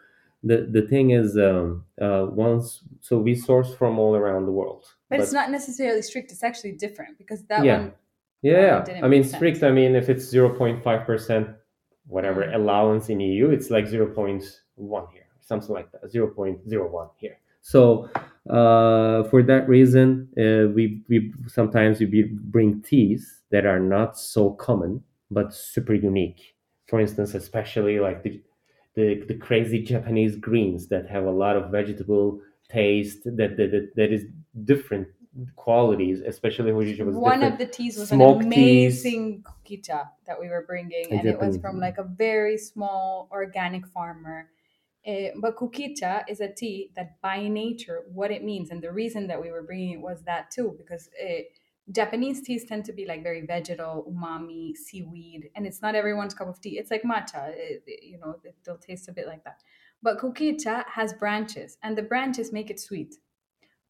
[0.43, 4.85] the the thing is um uh once so we source from all around the world
[5.09, 6.31] but, it's not necessarily strict.
[6.31, 7.77] It's actually different because that Yeah.
[7.77, 7.93] one
[8.41, 8.99] yeah, yeah.
[9.05, 9.35] i mean sense.
[9.35, 11.47] strict i mean if it's 0.5 percent
[12.07, 12.55] whatever Mm.
[12.55, 18.09] allowance in eu it's like 0.1 here something like that 0.01 here so
[18.49, 24.51] uh, for that reason, uh, we, we sometimes we bring teas that are not so
[24.51, 25.01] common
[25.31, 26.55] but super unique.
[26.87, 28.41] For instance, especially like the,
[28.95, 33.91] the the crazy Japanese greens that have a lot of vegetable taste that that, that,
[33.95, 34.25] that is
[34.63, 35.07] different
[35.55, 37.53] qualities, especially was one different.
[37.53, 39.05] of the teas was smoked an teas.
[39.05, 43.87] amazing kukicha that we were bringing, and it was from like a very small organic
[43.87, 44.49] farmer.
[45.05, 49.27] Uh, but kukicha is a tea that, by nature, what it means, and the reason
[49.27, 51.41] that we were bringing it was that too, because uh,
[51.91, 56.47] Japanese teas tend to be like very vegetal, umami, seaweed, and it's not everyone's cup
[56.47, 56.77] of tea.
[56.79, 59.61] It's like matcha, it, it- you know, it, they'll taste a bit like that.
[60.01, 63.15] But kukicha has branches, and the branches make it sweet.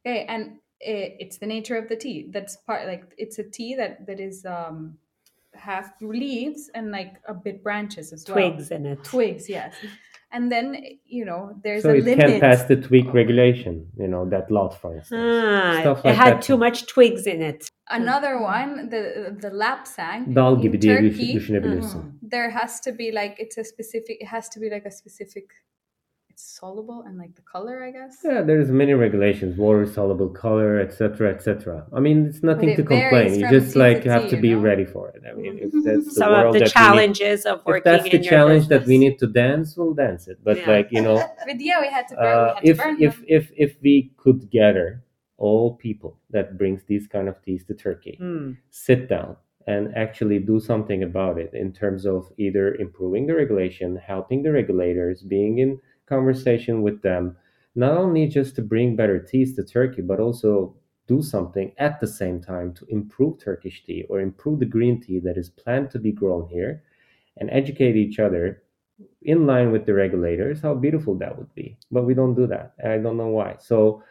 [0.06, 2.28] Okay, and it, it's the nature of the tea.
[2.30, 4.98] That's part like it's a tea that that is um
[5.54, 8.34] have leaves and like a bit branches as well.
[8.50, 9.04] twigs in it.
[9.04, 9.74] Twigs, yes.
[10.36, 10.74] And then
[11.16, 12.18] you know there's so a it limit.
[12.26, 15.22] can't pass the tweak regulation, you know, that lot, for instance.
[15.22, 16.42] Ah, Stuff it had that.
[16.42, 17.68] too much twigs in it.
[17.90, 19.02] Another one, the
[19.42, 20.34] the lapsang.
[20.34, 22.02] Dal in gibi diye düş- Turkey, düşünebilirsin.
[22.30, 24.16] there has to be like it's a specific.
[24.22, 25.44] It has to be like a specific.
[26.34, 28.16] It's soluble and like the color, I guess.
[28.24, 31.86] Yeah, there's many regulations, water soluble color, etc., etc.
[31.92, 33.38] I mean, it's nothing it to complain.
[33.38, 34.60] You just like to have tea, to you be know?
[34.60, 35.22] ready for it.
[35.30, 38.10] I mean, if that's the Some world of the that challenges of working if that's
[38.10, 40.38] the in your challenge that we need to dance, we'll dance it.
[40.42, 40.70] But Yeah.
[40.72, 42.26] like you know, But yeah, we had to burn.
[42.26, 43.24] uh, we had to if burn if them.
[43.28, 45.04] if if we could gather
[45.36, 48.56] all people that brings these kind of teas to Turkey, Mm.
[48.70, 49.36] sit down
[49.68, 54.50] and actually do something about it in terms of either improving the regulation, helping the
[54.50, 57.36] regulators, being in conversation with them,
[57.74, 60.74] not only just to bring better teas to Turkey, but also
[61.06, 65.18] do something at the same time to improve Turkish tea or improve the green tea
[65.20, 66.82] that is planned to be grown here
[67.36, 68.62] and educate each other
[69.22, 71.76] in line with the regulators, how beautiful that would be.
[71.90, 72.74] But we don't do that.
[72.84, 73.56] I don't know why.
[73.58, 74.02] So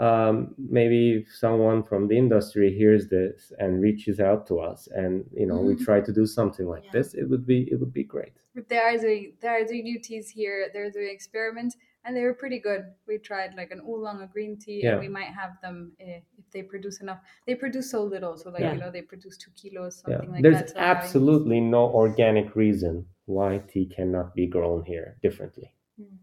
[0.00, 5.46] um, maybe someone from the industry hears this and reaches out to us and you
[5.46, 5.84] know we Mhm.
[5.84, 6.92] try to do something like Yeah.
[6.92, 8.32] this, it would be it would be great.
[8.54, 10.68] But they are doing they are doing new teas here.
[10.72, 12.82] They're doing experiments, and they were pretty good.
[13.06, 14.92] We tried like an oolong, a green tea, Yeah.
[14.92, 17.20] and we might have them uh, if they produce enough.
[17.46, 18.72] They produce so little, so like Yeah.
[18.74, 20.14] you know they produce two kilos, Yeah.
[20.16, 20.70] something like There's that.
[20.70, 25.68] so absolutely no organic reason why tea cannot be grown here differently.
[26.00, 26.16] Mm.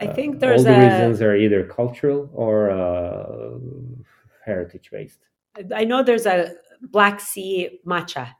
[0.00, 3.58] I think all there's the a- reasons are either cultural or uh,
[4.44, 5.20] heritage based.
[5.74, 8.34] I know there's a Black Sea matcha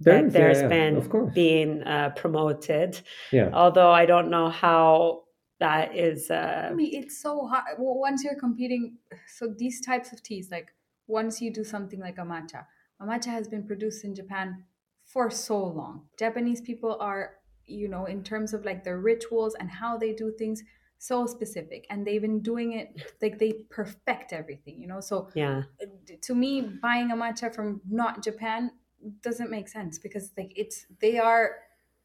[0.00, 1.34] There that is, there's yeah, been of course.
[1.34, 3.00] being uh, promoted.
[3.32, 3.50] Yeah.
[3.52, 5.24] Although I don't know how
[5.60, 6.30] that is.
[6.30, 7.76] Uh, I mean, it's so hard.
[7.78, 10.68] Well, once you're competing, so these types of teas, like
[11.06, 12.64] once you do something like a matcha,
[13.00, 14.64] a matcha has been produced in Japan
[15.04, 16.06] for so long.
[16.18, 17.34] Japanese people are,
[17.66, 20.62] you know, in terms of like their rituals and how they do things,
[20.98, 22.88] so specific, and they've been doing it
[23.20, 25.00] like they perfect everything, you know.
[25.00, 25.62] So yeah.
[26.22, 28.70] to me, buying a matcha from not Japan
[29.22, 31.56] doesn't make sense because like it's they are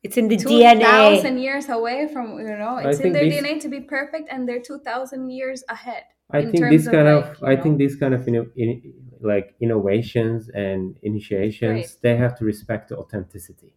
[0.04, 0.82] It's in the two DNA.
[0.82, 4.48] thousand years away from you know it's in their these- DNA to be perfect and
[4.48, 6.04] they're two thousand years ahead.
[6.32, 8.94] I think this of, kind of, like, I know- think these kind of inno- in,
[9.22, 11.98] like innovations and initiations Great.
[12.04, 13.74] they have to respect the authenticity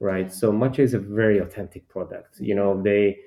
[0.00, 0.40] right Yeah.
[0.40, 3.18] so matcha is a very authentic product you know they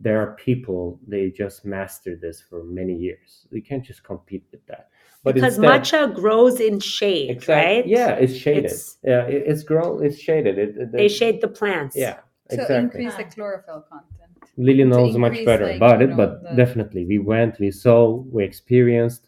[0.00, 4.64] there are people they just mastered this for many years you can't just compete with
[4.66, 4.88] that
[5.22, 7.86] but because instead- matcha grows in shade, exactly, right?
[7.86, 11.40] yeah it's shaded It's- yeah it, it's grown it's shaded it, it- They it- shade
[11.40, 11.94] the plants.
[11.96, 12.18] yeah
[12.50, 14.10] So exactly increase the chlorophyll content.
[14.56, 18.00] Lily knows much better like, about it, know, but the- definitely we went, we saw,
[18.34, 19.22] we experienced.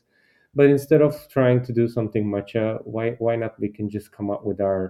[0.59, 4.29] But instead of trying to do something matcha, why why not we can just come
[4.35, 4.83] up with our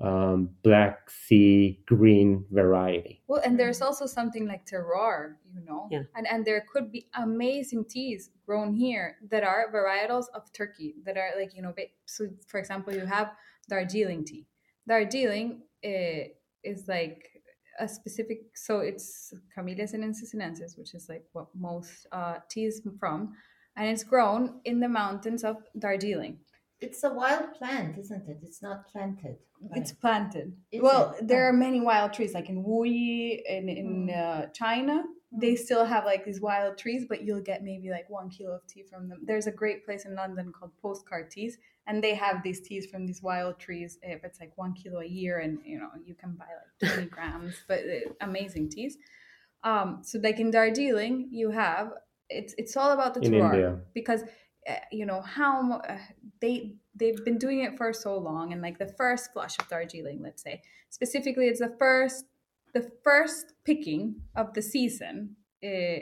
[0.00, 3.22] um, black sea green variety?
[3.28, 6.04] Well, and there's also something like terroir, you know, Yeah.
[6.16, 11.16] and and there could be amazing teas grown here that are varietals of Turkey that
[11.16, 11.74] are like you know.
[12.06, 13.32] So, for example, you have
[13.68, 14.46] Darjeeling tea.
[14.88, 16.28] Darjeeling eh,
[16.64, 17.28] is like
[17.78, 18.40] a specific.
[18.54, 23.34] So it's Camellia sinensis sinensis, which is like what most uh, teas come from,
[23.76, 26.38] and it's grown in the mountains of Darjeeling.
[26.80, 28.38] It's a wild plant, isn't it?
[28.42, 29.36] It's not planted.
[29.74, 30.56] It's planted.
[30.72, 31.28] Is well, it?
[31.28, 31.48] there Oh.
[31.50, 34.16] are many wild trees, like in Wuyi and in Mm.
[34.16, 35.04] uh, China.
[35.32, 38.66] They still have like these wild trees, but you'll get maybe like one kilo of
[38.66, 39.20] tea from them.
[39.22, 43.06] There's a great place in London called Postcard Teas, and they have these teas from
[43.06, 43.98] these wild trees.
[44.02, 46.46] If it's like one kilo a year, and you know you can buy
[46.82, 48.98] like 20 grams, but uh, amazing teas.
[49.62, 51.92] Um, so like in Darjeeling, you have
[52.28, 53.80] it's it's all about the In terroir India.
[53.94, 54.22] because
[54.90, 55.98] you know how uh,
[56.40, 60.20] they they've been doing it for so long and like the first flush of Darjeeling
[60.22, 62.24] let's say specifically it's the first
[62.74, 65.98] the first picking of the season uh,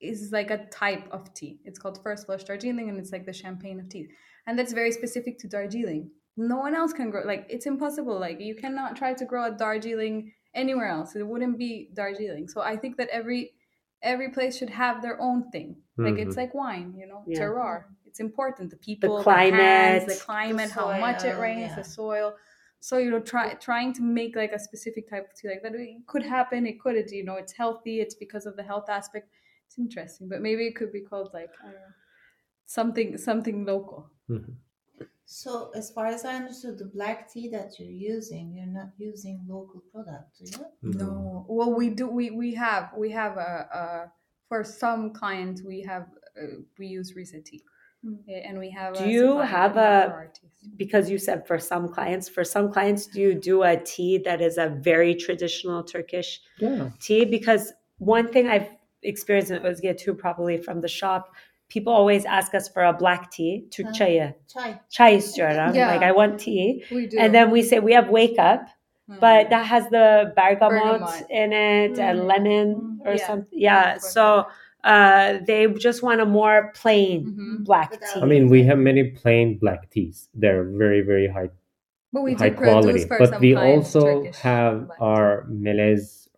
[0.00, 1.58] is like a type of tea.
[1.64, 4.08] It's called first flush Darjeeling and it's like the champagne of tea
[4.46, 6.10] and that's very specific to Darjeeling.
[6.36, 9.50] No one else can grow like it's impossible like you cannot try to grow a
[9.52, 11.14] Darjeeling anywhere else.
[11.16, 12.48] It wouldn't be Darjeeling.
[12.48, 13.52] So I think that every
[14.02, 15.76] every place should have their own thing.
[15.96, 16.42] Like it's Mhm.
[16.42, 17.38] like wine you know Yeah.
[17.40, 21.76] terroir it's important the people the, climate, hands, the climate how much it rains yeah.
[21.76, 22.34] the soil
[22.78, 25.74] so you know try trying to make like a specific type of tea like that
[25.74, 29.30] it could happen it could you know it's healthy it's because of the health aspect
[29.66, 31.94] it's interesting but maybe it could be called like I don't know,
[32.66, 34.56] something something local Mhm.
[35.24, 39.36] So, as far as I understood, the black tea that you're using, you're not using
[39.48, 40.66] local product, do you?
[40.98, 41.46] No.
[41.48, 42.06] Well, we do.
[42.06, 44.12] We we have we have a, a
[44.52, 47.62] for some clients we have uh, we use Rize tea,
[48.28, 48.94] and we have.
[48.94, 50.50] Do a you have a- for our teas.
[50.76, 54.40] because you said for some clients for some clients do you do a tea that
[54.40, 56.90] is a very traditional turkish Yeah.
[57.00, 58.68] tea because one thing i've
[59.02, 61.22] experienced and it was get too probably from the shop
[61.68, 64.80] people always ask us for a black tea to Uh, chaya Chai.
[64.96, 65.74] chai istiyorum.
[65.74, 65.88] Yeah.
[65.92, 67.18] like i want tea We do.
[67.18, 68.62] and then we say we have wake up
[69.08, 69.18] Hmm.
[69.18, 71.26] but that has the bergamot, Bergamot.
[71.28, 72.26] in it and Mm.
[72.32, 73.06] lemon Mm.
[73.06, 73.26] or Yeah.
[73.26, 74.46] something yeah Yeah, so
[74.84, 77.64] uh they just want a more plain Mhm.
[77.64, 80.28] black Without- tea I mean, we have many plain black teas.
[80.34, 81.50] They're very, very high
[82.12, 83.04] but we high produce quality.
[83.06, 86.28] for But some we also Turkish have black our Melez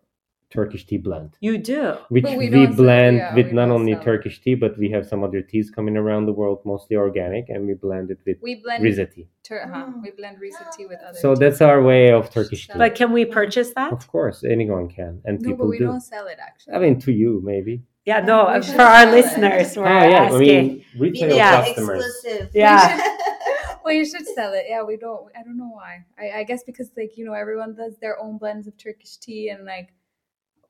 [0.51, 3.51] Turkish tea blend, you do which But we we, don't sell- blend yeah, with we
[3.61, 4.03] not only sell.
[4.03, 7.67] Turkish tea, but we have some other teas coming around the world, mostly organic, and
[7.67, 8.37] we blend it with.
[8.41, 9.27] We blend Rize tea.
[9.43, 10.01] Tur- uh-huh, Mm.
[10.03, 11.17] we blend Rize tea with other.
[11.17, 11.39] So teas.
[11.39, 12.77] that's our way of Turkish tea.
[12.77, 15.85] but can we purchase that Of course, anyone can, and no, people but we do.
[15.91, 16.73] don't sell it actually.
[16.75, 17.81] I mean, to you maybe.
[18.05, 19.17] Yeah, Yeah, no, we uh, for our sell it.
[19.17, 20.21] listeners, we're Ah, yeah.
[20.21, 20.39] I asking.
[20.39, 21.65] mean, Be retail the Yeah.
[21.65, 22.05] customers.
[22.05, 22.49] exclusive.
[22.53, 23.15] Yeah.
[23.83, 24.65] well, you should sell it.
[24.69, 25.31] Yeah, we don't.
[25.37, 26.05] I don't know why.
[26.19, 29.49] I, I guess because like you know everyone does their own blends of Turkish tea
[29.49, 29.93] and like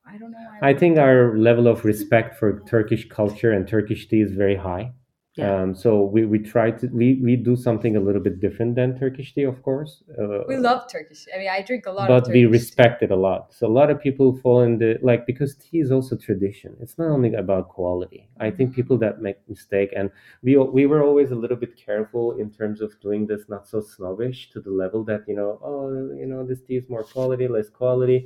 [0.08, 0.38] I don't know.
[0.60, 4.56] Why I think our level of respect for Turkish culture and Turkish tea is very
[4.56, 4.92] high.
[5.36, 5.54] Yeah.
[5.62, 8.98] Um, so we, we try to we, we do something a little bit different than
[8.98, 10.02] Turkish tea, of course.
[10.18, 11.26] Uh, we love Turkish.
[11.34, 12.08] I mean, I drink a lot.
[12.08, 13.52] but we respect it a lot.
[13.52, 16.74] So a lot of people fall in the like because tea is also tradition.
[16.80, 18.30] It's not only about quality.
[18.40, 18.74] I think Mhm.
[18.76, 20.10] people that make mistake and
[20.42, 23.80] we we were always a little bit careful in terms of doing this not so
[23.82, 25.88] snobbish to the level that you know oh
[26.20, 28.18] you know this tea is more quality less quality.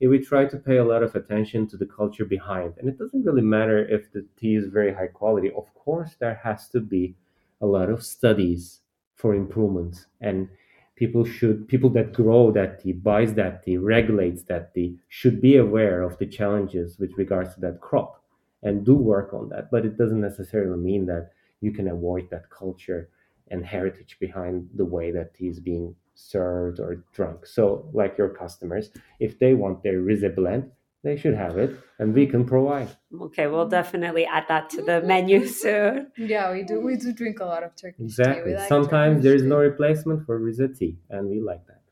[0.00, 2.98] Yeah, we try to pay a lot of attention to the culture behind, and it
[2.98, 5.50] doesn't really matter if the tea is very high quality.
[5.52, 7.14] Of course, there has to be
[7.60, 8.80] a lot of studies
[9.14, 10.48] for improvement and
[10.94, 15.56] people should people that grow that tea buys that tea regulates that tea should be
[15.56, 18.22] aware of the challenges with regards to that crop
[18.62, 22.48] and do work on that but it doesn't necessarily mean that you can avoid that
[22.50, 23.08] culture
[23.50, 28.28] and heritage behind the way that tea is being served or drunk so like your
[28.28, 28.90] customers
[29.20, 30.68] if they want their rosé blend
[31.04, 32.88] they should have it and we can provide
[33.26, 36.10] Okay, we'll definitely add that to the menu soon.
[36.18, 36.80] Yeah, we do.
[36.82, 38.04] We do drink a lot of Turkish tea.
[38.04, 41.82] exactly like sometimes Turkish there is no replacement for rosé tea and we like that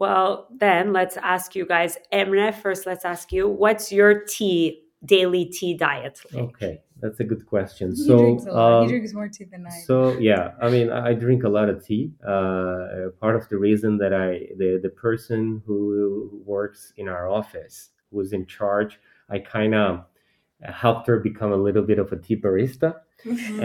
[0.00, 1.98] Well, then let's ask you guys.
[2.12, 6.42] Emre, first, let's ask you what's your tea, daily tea diet like?
[6.44, 6.74] okay
[7.04, 8.72] that's a good question He so drinks a lot.
[8.72, 9.76] um, he drinks more tea than I.
[9.88, 9.94] So
[10.30, 12.04] yeah, I mean, I I drink a lot of tea.
[12.26, 14.28] Uh, part of the reason that I
[14.60, 15.82] the the person who
[16.54, 17.76] works in our office
[18.10, 18.92] who's in charge,
[19.28, 19.90] I kind of
[20.82, 22.90] helped her become a little bit of a tea barista,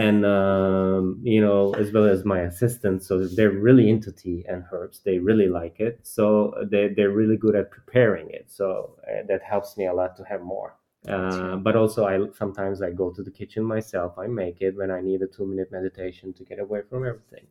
[0.06, 3.04] and um, you know, as well as my assistant.
[3.08, 4.98] So they're really into tea and herbs.
[5.08, 5.96] They really like it.
[6.04, 6.28] So
[6.72, 8.46] they they're really good at preparing it.
[8.60, 8.68] So
[9.08, 10.72] uh, that helps me a lot to have more.
[11.08, 14.18] Uh, but also, I sometimes I go to the kitchen myself.
[14.18, 17.48] I make it when I need a two minute meditation to get away from everything.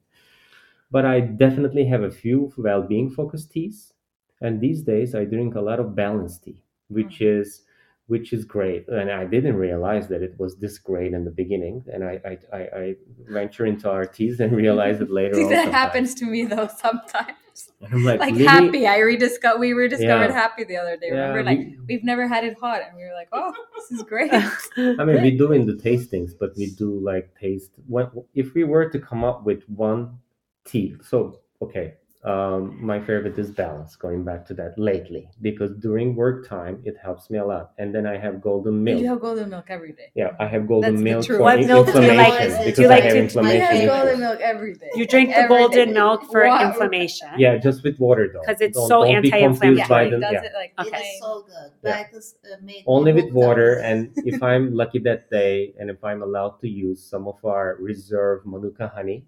[0.90, 3.94] But I definitely have a few well being focused teas,
[4.40, 7.62] and these days I drink a lot of balanced tea, which is
[8.06, 8.88] which is great.
[8.88, 11.84] And I didn't realize that it was this great in the beginning.
[11.92, 12.94] And I I, I, I
[13.30, 15.36] venture into our teas and realize it later.
[15.36, 15.72] That sometimes.
[15.72, 17.32] happens to me though sometimes.
[17.80, 19.60] And I'm like, Like happy, I rediscovered.
[19.60, 20.40] We rediscovered Yeah.
[20.42, 21.08] happy the other day.
[21.08, 23.90] Yeah, Remember, like we- we've never had it hot, and we were like, "Oh, this
[23.96, 24.32] is great."
[25.00, 27.72] I mean, we do in the tastings, but we do like taste.
[27.86, 30.18] What if we were to come up with one
[30.64, 30.96] tea?
[31.10, 31.94] So okay,
[32.24, 33.94] um, my favorite is balance.
[33.96, 37.94] Going back to that lately, because during work time it helps me a lot, and
[37.94, 39.00] then I have golden milk.
[39.00, 40.10] You have golden milk every day.
[40.14, 42.64] Yeah, I have golden That's milk for What in- milk do you inflammation like?
[42.64, 43.60] because Do you I have to- inflammation.
[43.60, 43.88] has Inflammation.
[43.88, 44.20] golden issues.
[44.20, 44.90] milk every day.
[44.96, 45.94] You drink the golden day.
[45.94, 46.66] milk for Wow.
[46.68, 47.28] inflammation.
[47.38, 48.42] Yeah, just with water though.
[48.42, 49.88] 'Cause it's Don't- so don't be confused anti-inflammatory.
[49.88, 50.48] by Yeah, the- he does yeah.
[50.50, 50.98] it like Okay.
[50.98, 51.70] It's so good.
[51.84, 52.02] Yeah.
[52.10, 52.56] But it's uh,
[52.86, 53.84] only with water this.
[53.84, 57.76] and if i'm lucky that day and if i'm allowed to use some of our
[57.80, 59.24] reserve manuka honey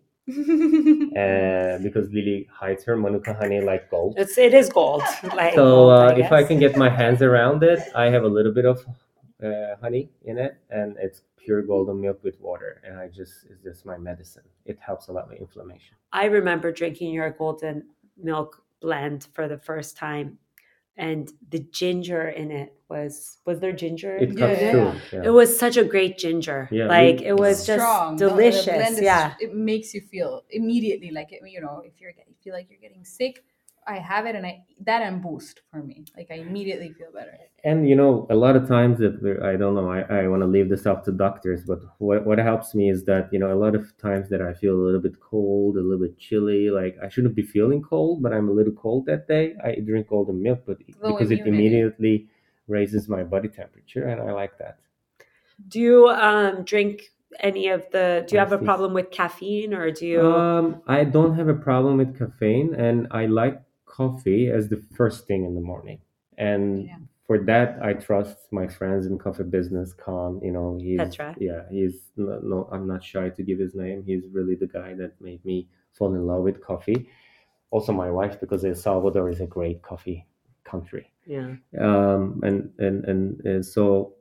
[1.17, 4.15] uh, because lily hides her manuka honey like gold.
[4.17, 5.03] It's it is gold.
[5.35, 8.29] Like so gold, uh, if i can get my hands around it i have a
[8.29, 8.85] little bit of
[9.45, 13.63] uh, honey in it and it's pure golden milk with water and i just it's
[13.63, 14.43] just my medicine.
[14.67, 15.97] It helps a lot with inflammation.
[16.13, 20.39] I remember drinking your golden milk blend for the first time,
[21.09, 21.23] and
[21.55, 24.13] the ginger in it was was there ginger?
[24.17, 25.01] it in Yeah, yeah, through yeah.
[25.13, 25.29] yeah.
[25.29, 26.61] It was such a great ginger.
[26.71, 28.17] Yeah, like it was just Strong.
[28.17, 28.91] The- the blend delicious.
[28.99, 29.35] is- yeah.
[29.45, 30.31] it makes you feel
[30.61, 33.35] immediately like it, you know if you're get- you feel like you're getting sick.
[33.91, 34.55] I have it, and I
[34.89, 35.97] that and boost for me.
[36.17, 37.37] Like I immediately feel better.
[37.71, 40.43] and you know a lot of times that we're, i don't know i, I want
[40.45, 43.51] to leave this up to doctors but what, what helps me is that you know
[43.57, 46.63] a lot of times that i feel a little bit cold a little bit chilly
[46.81, 50.07] like i shouldn't be feeling cold but i'm a little cold that day i drink
[50.13, 52.15] all the milk but Low because it immediately
[52.77, 54.75] raises my body temperature and i like that
[55.73, 56.95] Do you um drink
[57.51, 58.25] any of the?
[58.27, 60.21] Do you have a problem with caffeine, or do you?
[60.35, 63.57] um i don't have a problem with caffeine and i like
[63.99, 65.99] coffee as the first thing in the morning
[66.39, 66.99] and Yeah.
[67.27, 71.35] for that i trust my friends in coffee business con you know he's Petra.
[71.49, 74.91] yeah he's no, no i'm not shy to give his name he's really the guy
[74.95, 77.01] that made me fall in love with coffee
[77.71, 80.21] also my wife because el salvador is a great coffee
[80.73, 81.49] country yeah.
[81.87, 84.15] um, and and and uh, so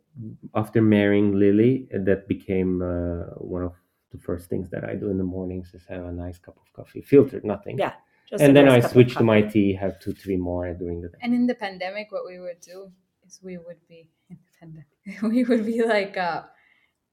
[0.56, 3.74] after marrying Lily, that became uh, one of
[4.12, 6.72] the first things that I do in the mornings is have a nice cup of
[6.74, 7.78] coffee, filtered, nothing.
[7.78, 7.94] Yeah,
[8.30, 11.02] Just a And then I cup switch to my tea, have two, three more during
[11.02, 11.18] the day.
[11.22, 12.92] And in the pandemic, what we would do
[13.26, 14.86] is we would be independent.
[15.34, 16.44] We would be like, uh,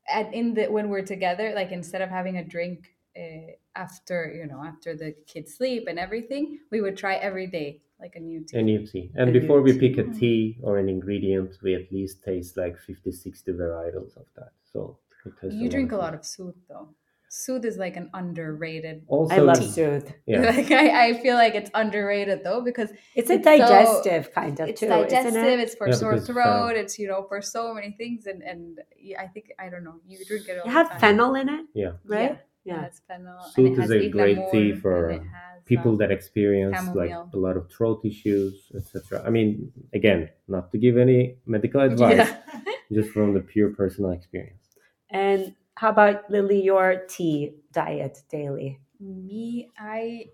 [0.09, 4.47] at in the when we're together, like instead of having a drink uh, after you
[4.47, 8.45] know after the kids sleep and everything, we would try every day like a new
[8.45, 8.59] tea.
[8.59, 9.11] A new tea.
[9.14, 9.79] And A before we tea.
[9.79, 14.27] pick a tea or an ingredient, we at least taste like 50, 60 varietals of
[14.37, 14.53] that.
[14.71, 16.89] So it has you drink a lot of soothe though.
[17.29, 19.03] Soothe is like an underrated.
[19.09, 19.70] Also, I love tea.
[19.70, 20.09] Soothe.
[20.27, 20.43] Yeah.
[20.51, 24.59] Like I, I feel like it's underrated though because It's a It's so- digestive kind
[24.61, 25.27] of it's too, digestive.
[25.35, 25.61] isn't it?
[25.61, 26.45] It's for Yeah, sore throat.
[26.68, 26.83] fennel.
[26.83, 28.79] It's you know for so many things, and and
[29.18, 29.97] I think I don't know.
[30.07, 30.53] You drink it.
[30.59, 31.01] All You the have time.
[31.01, 31.93] fennel in it, Yeah.
[32.05, 32.39] right?
[32.64, 32.87] Yeah, Yeah.
[32.87, 33.39] it's fennel.
[33.45, 35.20] and Soothe is a great tea for has,
[35.66, 39.22] people um, that experience like a lot of throat issues, etc.
[39.27, 42.37] I mean, again, not to give any medical advice, Yeah.
[42.93, 44.62] just from the pure personal experience.
[45.11, 48.81] And how about Lily, your tea diet daily?
[48.99, 50.27] Me, I.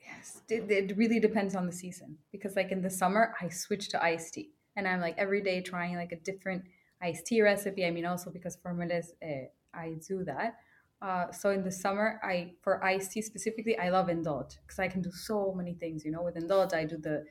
[0.00, 4.02] Yes, it, really depends on the season because, like in the summer, I switch to
[4.02, 6.64] iced tea, and I'm like every day trying like a different
[7.00, 7.86] iced tea recipe.
[7.86, 10.56] I mean, also because formulas, uh, I do that.
[11.00, 14.88] Uh, so in the summer, I for iced tea specifically, I love indulge because I
[14.88, 16.04] can do so many things.
[16.04, 17.24] You know, with indulge, I do the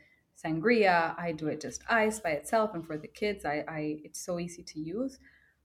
[0.44, 1.14] sangria.
[1.20, 4.40] I do it just ice by itself, and for the kids, I, I it's so
[4.40, 5.20] easy to use.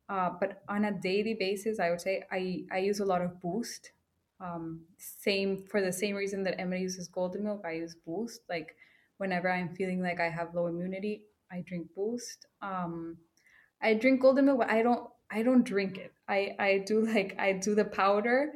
[0.08, 3.40] Uh, but on a daily basis, I would say I I use a lot of
[3.40, 3.92] Boost.
[4.40, 8.42] Um, same for the same reason that Emre uses golden milk, I use Boost.
[8.48, 8.76] Like
[9.18, 12.46] whenever I'm feeling like I have low immunity, I drink Boost.
[12.60, 13.16] Um,
[13.80, 16.12] I drink golden milk, but I don't I don't drink it.
[16.28, 18.52] I I do like I do the powder,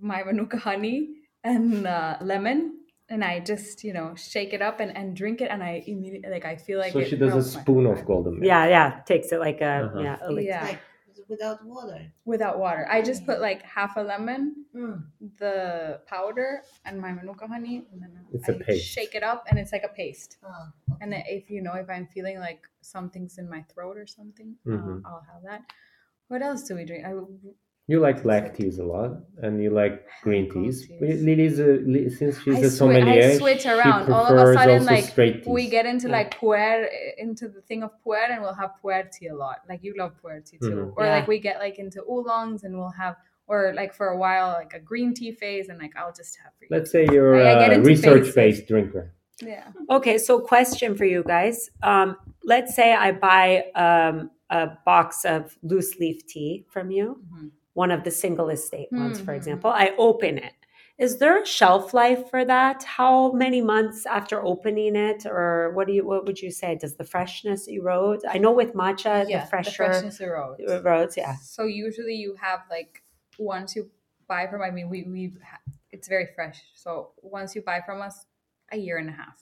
[0.00, 1.14] my manuka honey
[1.44, 2.77] and uh, lemon,
[3.08, 6.30] and I just you know shake it up and, and drink it, and I immediately
[6.30, 8.46] like I feel like so it she does a spoon of golden milk.
[8.46, 9.00] Yeah, yeah.
[9.06, 10.00] Takes it like a Uh-huh.
[10.00, 10.16] yeah.
[10.22, 10.40] a.
[10.40, 10.62] Yeah.
[10.64, 10.80] Like
[11.28, 12.12] without water.
[12.24, 12.86] without water.
[12.90, 15.02] I just put like half a lemon, Mm.
[15.38, 18.86] the powder, and my manuka honey, and then It's I a paste.
[18.86, 20.36] shake it up, and it's like a paste.
[20.44, 20.68] Oh,
[21.02, 21.22] And okay.
[21.26, 25.02] then if you know if I'm feeling like something's in my throat or something, Mhm.
[25.04, 25.62] uh, I'll have that.
[26.28, 27.04] What else do we drink?
[27.04, 27.12] I,
[27.90, 29.12] You like black teas a lot,
[29.42, 30.86] and you like green teas.
[30.86, 31.22] teas.
[31.22, 34.12] Lily's a, Li- since she's I a swi- sommelier, I switch she around.
[34.12, 36.12] All of a prefers sudden, also like straight we get into Yeah.
[36.18, 36.86] like puer,
[37.16, 39.60] into the thing of puer, and we'll have puer tea a lot.
[39.70, 40.92] Like you love puer tea too, Mhm.
[40.98, 41.12] or Yeah.
[41.16, 43.16] like we get like into oolongs, and we'll have,
[43.46, 46.52] or like for a while like a green tea phase, and like I'll just have.
[46.58, 49.14] green Let's say you're I- I a research-based drinker.
[49.40, 49.64] Yeah.
[49.88, 51.70] Okay, so question for you guys.
[51.82, 57.50] Um, let's say I buy um, a box of loose leaf tea from you, Mhm.
[57.84, 59.40] One of the single estate ones, for Mhm.
[59.40, 59.70] example.
[59.84, 60.54] I open it.
[61.06, 62.78] Is there a shelf life for that?
[62.98, 63.14] How
[63.44, 66.04] many months after opening it, or what do you?
[66.10, 66.70] What would you say?
[66.84, 68.20] Does the freshness erode?
[68.34, 70.60] I know with matcha, yeah, the fresher freshness erodes.
[70.68, 71.14] erodes.
[71.22, 71.34] Yeah.
[71.56, 72.92] So usually you have like
[73.38, 73.82] once you
[74.32, 74.60] buy from.
[74.68, 75.22] I mean, we we
[75.94, 76.58] it's very fresh.
[76.74, 76.90] So
[77.38, 78.16] once you buy from us,
[78.72, 79.38] a year and a half.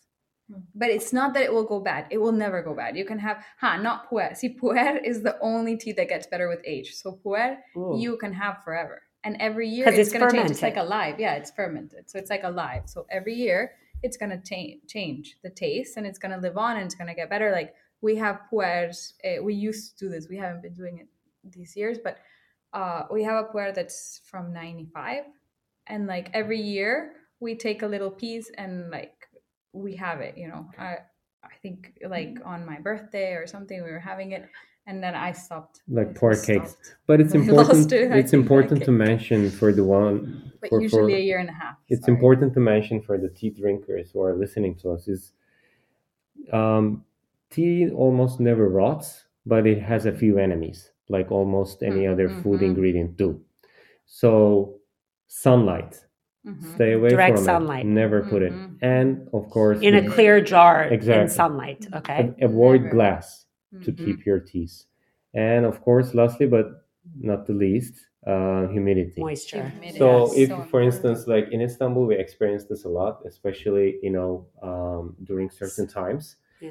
[0.51, 0.61] Hmm.
[0.75, 2.07] But it's not that it will go bad.
[2.11, 2.97] It will never go bad.
[2.97, 4.35] You can have, ha, not puer.
[4.35, 6.95] See, puer is the only tea that gets better with age.
[6.95, 7.97] So puer, Ooh.
[7.99, 9.03] you can have forever.
[9.25, 10.51] And every year it's, it's going to change.
[10.51, 11.19] It's like alive.
[11.19, 12.09] Yeah, it's fermented.
[12.09, 12.83] So it's like alive.
[12.87, 13.73] So every year
[14.03, 16.95] it's going to cha- change the taste and it's going to live on and it's
[16.95, 17.51] going to get better.
[17.51, 19.15] Like we have puers.
[19.25, 20.29] Uh, we used to do this.
[20.29, 21.09] We haven't been doing it
[21.43, 22.19] these years, but
[22.73, 25.25] uh, we have a puer that's from 95.
[25.89, 29.16] And like every year we take a little piece and like
[29.77, 30.67] we have it, you know.
[30.79, 30.99] I,
[31.45, 34.49] I think like on my birthday or something, we were having it.
[34.89, 35.81] And then I stopped.
[35.89, 36.47] Like poor stopped.
[36.47, 36.77] cakes.
[37.07, 37.93] But it's important.
[37.93, 40.53] it, It's important to mention for the one.
[40.61, 41.77] But for, usually for- a year and a half.
[41.89, 42.17] it's sorry.
[42.17, 45.33] important to mention for the tea drinkers who are listening to us is
[46.53, 47.05] um,
[47.51, 52.29] tea almost never rots, but it has a few enemies, like almost any Mm, other
[52.43, 52.67] food mhm.
[52.71, 53.41] ingredient do.
[54.07, 54.79] So
[55.27, 56.06] sunlight,
[56.47, 56.75] Mhm.
[56.75, 57.85] stay away from Direct from sunlight.
[57.85, 57.89] it.
[57.89, 58.77] Never put it, Mhm.
[58.81, 61.87] and of course, In a the- clear jar in sunlight.
[61.95, 62.33] Okay.
[62.39, 62.95] a- avoid Never.
[62.95, 63.47] glass
[63.85, 63.99] to Mhm.
[64.05, 64.87] keep your teas,
[65.35, 66.67] and of course, lastly but
[67.21, 67.95] not the least,
[68.27, 69.21] uh, humidity.
[69.21, 69.69] Moisture.
[69.69, 69.99] Humidity.
[69.99, 70.87] So Yes, if, so for important.
[70.95, 75.87] instance, like in Istanbul, we experience this a lot, especially you know um, during certain
[75.87, 76.71] times, Yeah.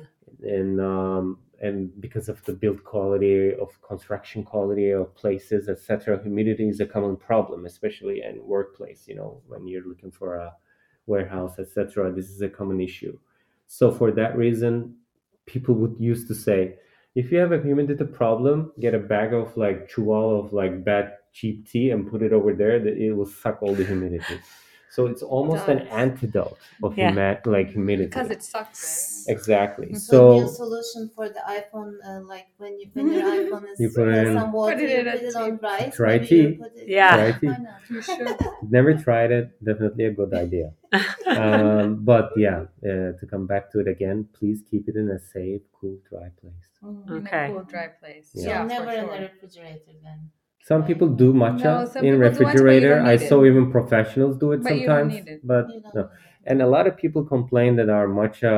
[0.57, 6.21] and um, and because of the build quality of construction quality of places, etc.
[6.21, 9.05] Humidity is a common problem, especially in workplace.
[9.07, 10.53] You know, when you're looking for a
[11.05, 12.11] warehouse, etc.
[12.11, 13.17] This is a common issue.
[13.67, 14.95] So for that reason,
[15.45, 16.75] people would used to say,
[17.15, 21.13] if you have a humidity problem, get a bag of like chuval of like bad
[21.31, 22.79] cheap tea and put it over there.
[22.79, 24.39] That it will suck all the humidity.
[24.95, 27.11] So it's almost an antidote of Yeah.
[27.11, 28.07] huma- like humidity.
[28.13, 28.81] Because it sucks.
[29.27, 29.33] Right?
[29.35, 29.89] exactly.
[29.95, 33.79] So, new So solution for the iPhone, uh, like when you when your iPhone is
[33.81, 35.65] You put in- some water, Put it you in a put it on tea.
[35.69, 35.95] rice.
[35.99, 36.57] Try maybe you tea.
[36.63, 37.13] put it- Yeah.
[37.17, 37.47] Try tea.
[37.47, 38.61] Why not?
[38.77, 39.45] Never tried it.
[39.69, 40.67] Definitely a good idea.
[41.27, 45.19] um, but yeah, uh, to come back to it again, please keep it in a
[45.19, 46.69] safe, cool, dry place.
[46.83, 47.09] Mm.
[47.09, 47.45] In Okay.
[47.45, 48.27] a cool, dry place.
[48.33, 48.43] Yeah.
[48.43, 50.19] So Yeah, never for in the refrigerator then.
[50.69, 52.99] Some people do matcha No, some in people do matcha, refrigerator.
[53.13, 53.49] I saw it.
[53.49, 55.13] even professionals do it But sometimes.
[55.15, 55.41] it.
[55.43, 56.09] But You don't no.
[56.47, 58.53] And a lot of people complain that our matcha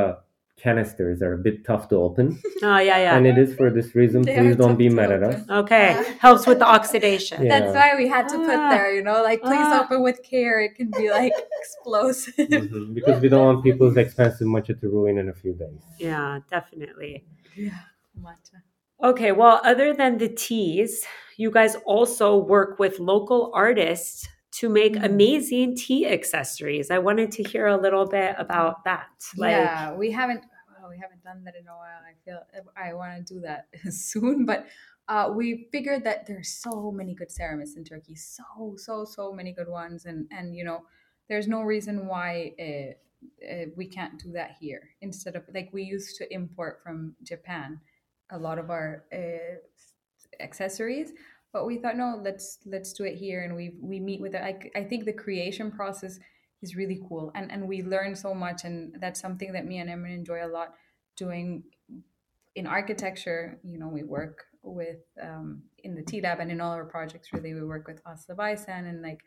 [0.64, 2.28] canisters are a bit tough to open.
[2.64, 3.16] Oh yeah, yeah.
[3.18, 4.22] And it is for this reason.
[4.24, 5.38] They Please don't be mad at us.
[5.62, 5.88] Okay.
[6.26, 7.44] Helps with the oxidation.
[7.44, 7.60] Yeah.
[7.60, 8.70] That's why we had to put Ah.
[8.74, 9.82] there, you know, like please Ah.
[9.84, 10.56] open with care.
[10.68, 12.34] It can be like explosive.
[12.36, 15.82] Mhm, Because we don't want people's expensive matcha to ruin in a few days.
[16.00, 17.14] Yeah, definitely.
[17.56, 17.84] yeah,
[18.28, 18.58] matcha.
[19.04, 21.06] Okay, well, other than the teas,
[21.38, 25.06] you guys also work with local artists to make Mm.
[25.06, 26.90] amazing tea accessories.
[26.90, 29.10] I wanted to hear a little bit about that.
[29.38, 30.46] Like, yeah, we haven't
[30.80, 32.02] well, we haven't done that in a while.
[32.02, 32.42] I feel
[32.76, 34.68] I want to do that soon, but
[35.08, 39.52] uh, we figured that there's so many good ceramics in Turkey, so so so many
[39.54, 40.86] good ones, and and you know,
[41.28, 44.90] there's no reason why uh, uh, we can't do that here.
[45.02, 47.82] Instead of like we used to import from Japan
[48.32, 51.12] a lot of our uh, accessories,
[51.54, 54.42] but we thought no let's let's do it here and we we meet with it
[54.42, 56.20] I, I think the creation process
[56.62, 59.90] is really cool and and we learn so much and that's something that me and
[59.90, 60.74] Emre enjoy a lot
[61.16, 61.64] doing
[62.56, 63.60] in architecture.
[63.64, 67.32] You know we work with um, in the T lab and in all our projects
[67.34, 69.22] really we work with Aslı Baysan and like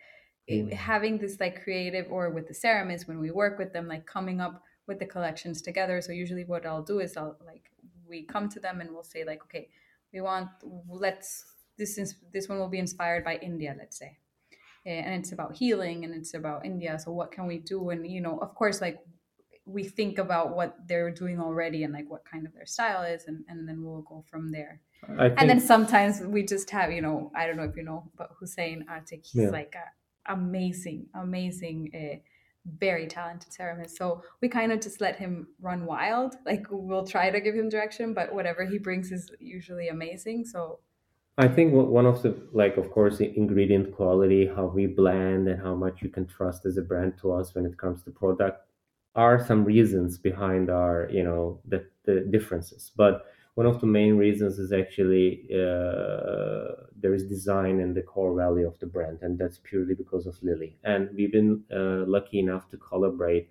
[0.47, 4.07] it, having this like creative or with the ceramists when we work with them like
[4.07, 6.01] coming up with the collections together.
[6.01, 7.71] So usually what I'll do is I'll like
[8.11, 9.69] we come to them and we'll say like okay
[10.13, 10.49] we want
[10.89, 11.45] let's
[11.79, 14.19] this is this one will be inspired by India let's say.
[14.87, 17.91] And it's about healing and it's about India so what can we do?
[17.91, 18.99] And you know of course like
[19.67, 23.25] we think about what they're doing already and like what kind of their style is
[23.29, 24.81] and, and then we'll go from there.
[25.07, 28.11] Think, and then sometimes we just have you know i don't know if you know
[28.19, 29.49] but hussein atik he's Yeah.
[29.61, 32.17] like a amazing amazing uh,
[32.79, 36.37] very talented ceramist so we kind of just let him run wild.
[36.47, 40.45] Like we'll try to give him direction but whatever he brings is usually amazing.
[40.45, 40.81] So
[41.39, 45.59] I think one of the like, of course, the ingredient quality, how we blend, and
[45.63, 48.67] how much you can trust as a brand to us when it comes to product,
[49.15, 52.93] are some reasons behind our, you know, the the differences.
[52.95, 58.35] But one of the main reasons is actually uh, there is design and the core
[58.35, 60.79] value of the brand, and that's purely because of Lily.
[60.85, 63.51] And we've been uh, lucky enough to collaborate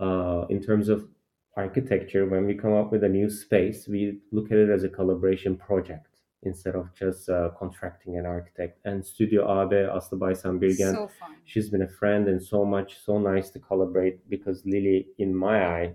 [0.00, 1.08] uh, in terms of
[1.56, 2.26] architecture.
[2.26, 5.56] When we come up with a new space, we look at it as a collaboration
[5.56, 6.08] project
[6.42, 8.78] instead of just uh, contracting an architect.
[8.84, 11.10] And Studio Abe, Aslı Baysan Birgen, so
[11.44, 15.66] she's been a friend and so much, so nice to collaborate because Lily, in my
[15.66, 15.94] eye,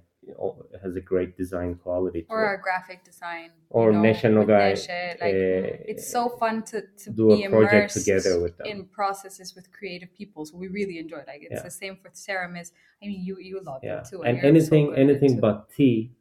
[0.83, 5.33] has a great design quality to or our graphic design Or you know, Nogay, like
[5.33, 8.67] uh, it's so fun to, to do a be project together with them.
[8.67, 10.45] in processes with creative people.
[10.45, 11.27] So we really enjoy it.
[11.27, 11.63] Like it's Yeah.
[11.63, 12.71] the same for ceramists
[13.01, 13.99] i mean you you love yeah.
[13.99, 16.11] it too and so anything good at it anything but tea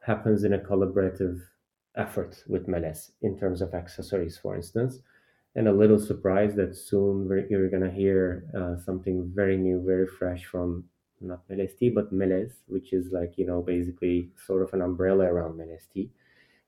[0.00, 1.40] happens in a collaborative
[1.96, 5.00] effort with Melez in terms of accessories for instance.
[5.54, 10.06] And a little surprise that soon we're, you're gonna hear uh, something very new very
[10.06, 10.84] fresh from
[11.20, 15.24] not Melez tea but Melez which is like you know basically sort of an umbrella
[15.24, 16.10] around Melez tea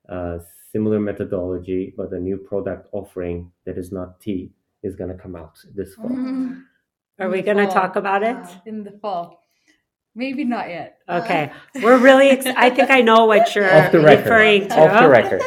[0.08, 0.38] uh,
[0.72, 4.50] similar methodology but a new product offering that is not tea
[4.82, 6.64] is gonna come out this fall Mhm.
[7.18, 8.34] Are In we going to talk about it?
[8.34, 8.62] Wow.
[8.64, 9.44] in the fall
[10.14, 11.52] maybe not yet Okay.
[11.82, 14.80] We're really, ex- I think I know what you're off the record referring to.
[14.80, 15.42] off the record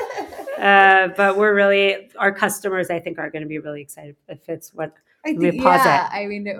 [0.59, 4.47] Uh, but we're really, our customers, I think, are going to be really excited if
[4.47, 4.93] it's what.
[5.25, 6.59] i me think pause yeah i mean it-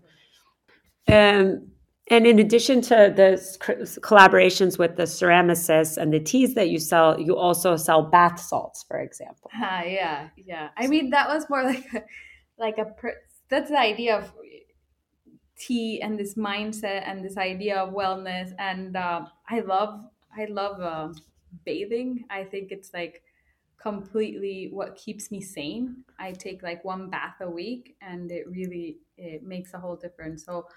[1.08, 1.68] Um,
[2.08, 3.34] and in addition to the
[4.02, 8.84] collaborations with the ceramicists and the teas that you sell, you also sell bath salts,
[8.84, 9.50] for example.
[9.56, 10.70] Ah, yeah, yeah.
[10.76, 12.04] I mean, that was more like a,
[12.58, 12.94] like a.
[13.50, 14.34] That's the idea of
[15.58, 18.54] tea and this mindset and this idea of wellness.
[18.60, 20.02] And um, I love,
[20.38, 21.14] I love uh,
[21.66, 22.26] bathing.
[22.30, 23.24] I think it's like
[23.82, 26.04] completely what keeps me sane.
[26.20, 30.46] I take like one bath a week, and it really it makes a whole difference.
[30.46, 30.68] So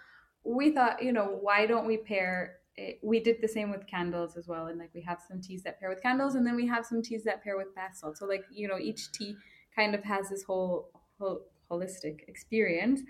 [0.47, 2.57] we thought, you know, why don't we pair?
[2.77, 5.63] It, we did the same with candles as well, and like we have some teas
[5.63, 8.19] that pair with candles, and then we have some teas that pair with bath salt.
[8.19, 9.37] So like you know, each tea
[9.75, 13.01] kind of has this whole, whole holistic experience.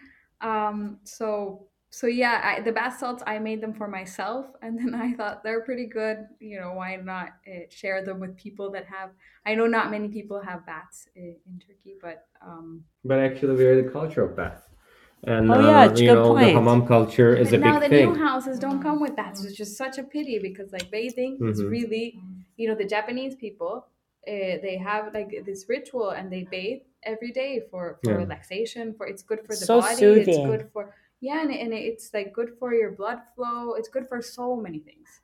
[0.40, 4.94] Um, so so yeah, I, the bath salts I made them for myself, and then
[4.94, 6.26] I thought they're pretty good.
[6.40, 9.10] You know, why not uh, share them with people that have?
[9.46, 13.64] I know not many people have baths in, in Turkey, but um, But actually, we
[13.64, 14.62] are the culture of bath.
[15.24, 16.46] And Oh, yeah, uh, it's a you good know, point.
[16.46, 18.12] the hammam culture is but a now big the thing.
[18.12, 21.60] new houses don't come with baths, which is such a pity because like bathing is
[21.62, 21.70] Mhm.
[21.70, 22.20] really,
[22.56, 23.86] you know, the Japanese people.
[24.28, 28.16] Uh, they have like this ritual and they bathe every day for, for Yeah.
[28.16, 32.12] relaxation for it's good for the So body it's good for yeah and, and it's
[32.12, 35.20] like good for your blood flow it's good for so many things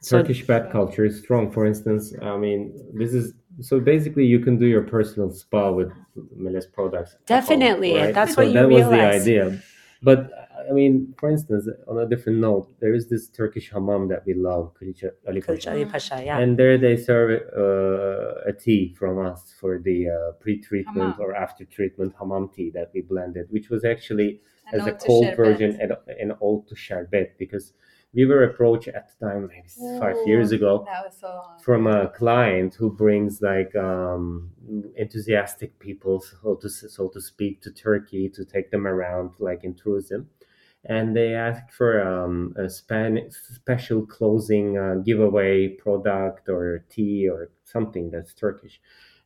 [0.00, 1.50] So Turkish bath culture is strong.
[1.50, 5.90] For instance, I mean, this is so basically you can do your personal spa with
[6.38, 7.12] Melez products.
[7.14, 8.14] at home, Definitely, right?
[8.14, 9.60] that's So what you that was the idea.
[10.02, 10.30] But
[10.68, 14.34] I mean, for instance, on a different note, there is this Turkish hammam that we
[14.34, 15.70] love, Kılıç Ali Paşa.
[15.70, 16.38] Ali Paşa, yeah.
[16.38, 21.20] And there they serve uh, a tea from us for the uh, pre-treatment Hammam.
[21.20, 24.40] or after-treatment hammam tea that we blended, which was actually
[24.72, 27.72] And as a cold version and an old to sherbet because
[28.14, 32.90] we were approached at the time maybe five years ago so from a client who
[32.90, 34.50] brings like um,
[34.96, 39.74] enthusiastic people so to so to speak to Turkey to take them around like in
[39.74, 40.28] tourism.
[40.88, 47.50] And they asked for um, a span- special closing uh, giveaway product or tea or
[47.64, 48.80] something that's Turkish.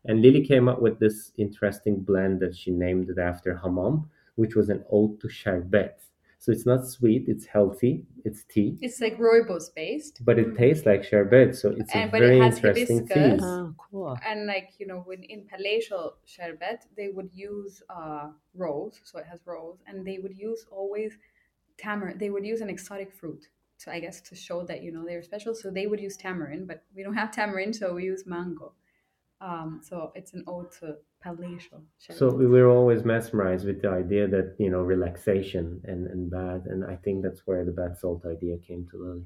[0.06, 4.54] And Lily came up with this interesting blend that she named it after hammam which
[4.56, 6.02] was an ode to sherbet
[6.42, 10.24] So it's not sweet, it's healthy, it's tea, It's like rooibos based.
[10.24, 11.54] but it tastes like sherbet.
[11.54, 13.40] So it's And- a but it very has interesting hibiscus.
[13.40, 13.44] theme.
[13.44, 14.16] Oh, cool.
[14.26, 19.26] And like you know, when in palatial sherbet, they would use uh, rose, so it
[19.26, 21.12] has rose, and they would use always
[21.76, 22.18] tamarind.
[22.20, 23.42] They would use an exotic fruit,
[23.76, 25.54] so I guess to show that you know they're special.
[25.54, 28.72] So they would use tamarind, but we don't have tamarind, so we use mango.
[29.40, 31.82] Um, so it's an ode to palatial.
[31.98, 36.66] So we were always mesmerized with the idea that, you know, relaxation and, and bad.
[36.66, 39.24] And I think that's where the bad salt idea came to Lily.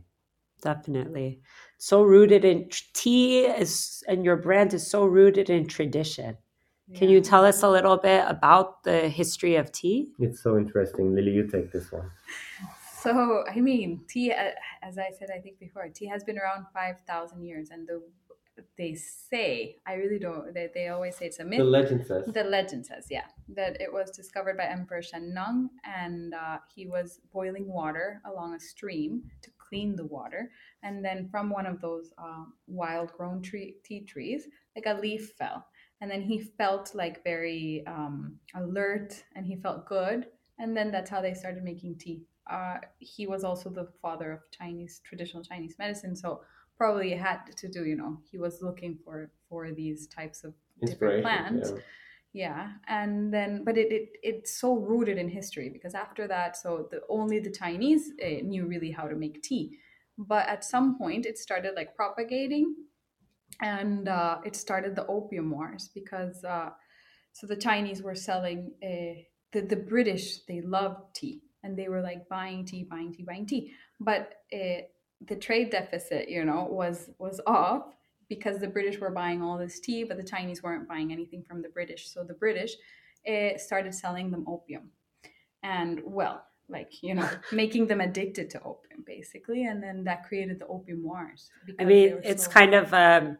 [0.62, 1.40] Definitely.
[1.78, 6.36] So rooted in tea is and your brand is so rooted in tradition.
[6.94, 10.12] Can you tell us a little bit about the history of tea?
[10.18, 11.14] It's so interesting.
[11.14, 12.10] Lily, you take this one.
[13.00, 14.50] So I mean, tea, uh,
[14.82, 18.02] as I said, I think before, tea has been around five thousand years, and the
[18.78, 20.52] they say I really don't.
[20.54, 21.58] They, they always say it's a myth.
[21.58, 22.26] The legend says.
[22.26, 27.20] The legend says, yeah, that it was discovered by Emperor Shennong, and uh, he was
[27.32, 30.50] boiling water along a stream to clean the water,
[30.82, 34.46] and then from one of those uh, wild-grown tree tea trees,
[34.76, 35.66] like a leaf fell,
[36.00, 40.26] and then he felt like very um, alert, and he felt good,
[40.58, 42.22] and then that's how they started making tea.
[42.50, 46.42] Uh, he was also the father of Chinese traditional Chinese medicine, so
[46.76, 50.54] probably had to do, you know, he was looking for for these types of
[50.84, 51.78] different plants yeah.
[52.32, 56.88] yeah and then but it, it it's so rooted in history because after that so
[56.90, 59.78] the only the chinese uh, knew really how to make tea.
[60.16, 62.74] But at some point it started like propagating
[63.60, 66.70] and uh, it started the opium wars because uh,
[67.32, 69.14] so the chinese were selling uh,
[69.52, 73.46] the, the british they loved tea and they were like buying tea buying tea buying
[73.46, 73.72] tea.
[73.98, 74.82] But uh,
[75.26, 77.94] the trade deficit you know was was off
[78.28, 81.62] because the British were buying all this tea, but the Chinese weren't buying anything from
[81.62, 82.08] the British.
[82.08, 82.72] So the British
[83.28, 84.90] uh, started selling them opium.
[85.62, 89.64] And well, like, you know, making them addicted to opium, basically.
[89.64, 91.50] And then that created the opium wars.
[91.78, 93.38] I mean, it's so- kind of um,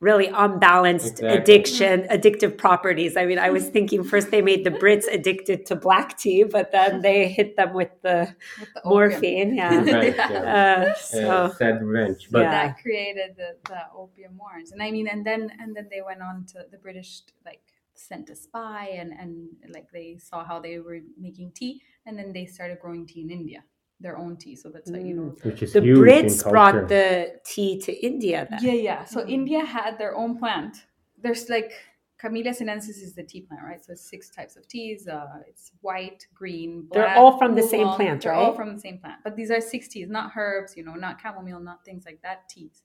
[0.00, 1.38] really unbalanced Exactly.
[1.38, 3.16] addiction, addictive properties.
[3.16, 6.70] I mean, I was thinking first they made the Brits addicted to black tea, but
[6.70, 9.54] then they hit them with the with the morphine.
[9.56, 9.84] Yeah.
[9.98, 10.86] Right, yeah.
[10.90, 12.28] Uh, so, Uh, sad revenge.
[12.30, 12.50] But Yeah.
[12.50, 16.22] that created the, the opium wars and i mean and then and then they went
[16.22, 17.60] on to the british like
[17.94, 22.32] sent a spy and and like they saw how they were making tea and then
[22.32, 23.60] they started growing tea in india
[24.00, 26.50] their own tea so that's how you know which is the huge Brits culture.
[26.50, 28.58] brought the tea to India then.
[28.62, 29.30] yeah yeah so Mm.
[29.30, 30.74] india had their own plant
[31.22, 31.72] there's like
[32.18, 35.72] camellia sinensis is the tea plant right so it's six types of teas uh it's
[35.80, 37.96] white green black They're all from the same oolong.
[37.96, 38.56] plant, they're all right?
[38.56, 41.60] from the same plant but these are six teas not herbs you know not chamomile
[41.60, 42.82] not things like that teas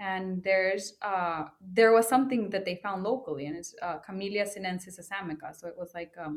[0.00, 1.44] and there's uh
[1.78, 5.76] there was something that they found locally and it's uh, camellia sinensis assamica so it
[5.82, 6.36] was like um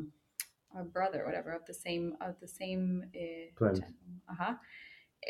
[0.78, 3.66] a brother whatever of the same of the same uh,
[4.32, 4.54] uh-huh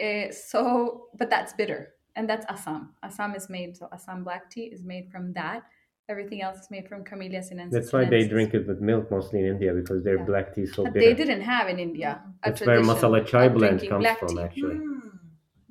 [0.02, 4.64] uh, so but that's bitter and that's assam assam is made so assam black tea
[4.64, 5.62] is made from that
[6.08, 9.40] everything else is made from camellia sinensis That's why they drink it with milk mostly
[9.40, 10.24] in India because their Yeah.
[10.30, 11.06] black tea is so but bitter.
[11.06, 14.42] they didn't have in india That's where masala chai blend comes from, tea.
[14.42, 14.76] actually.
[14.76, 14.94] Hmm.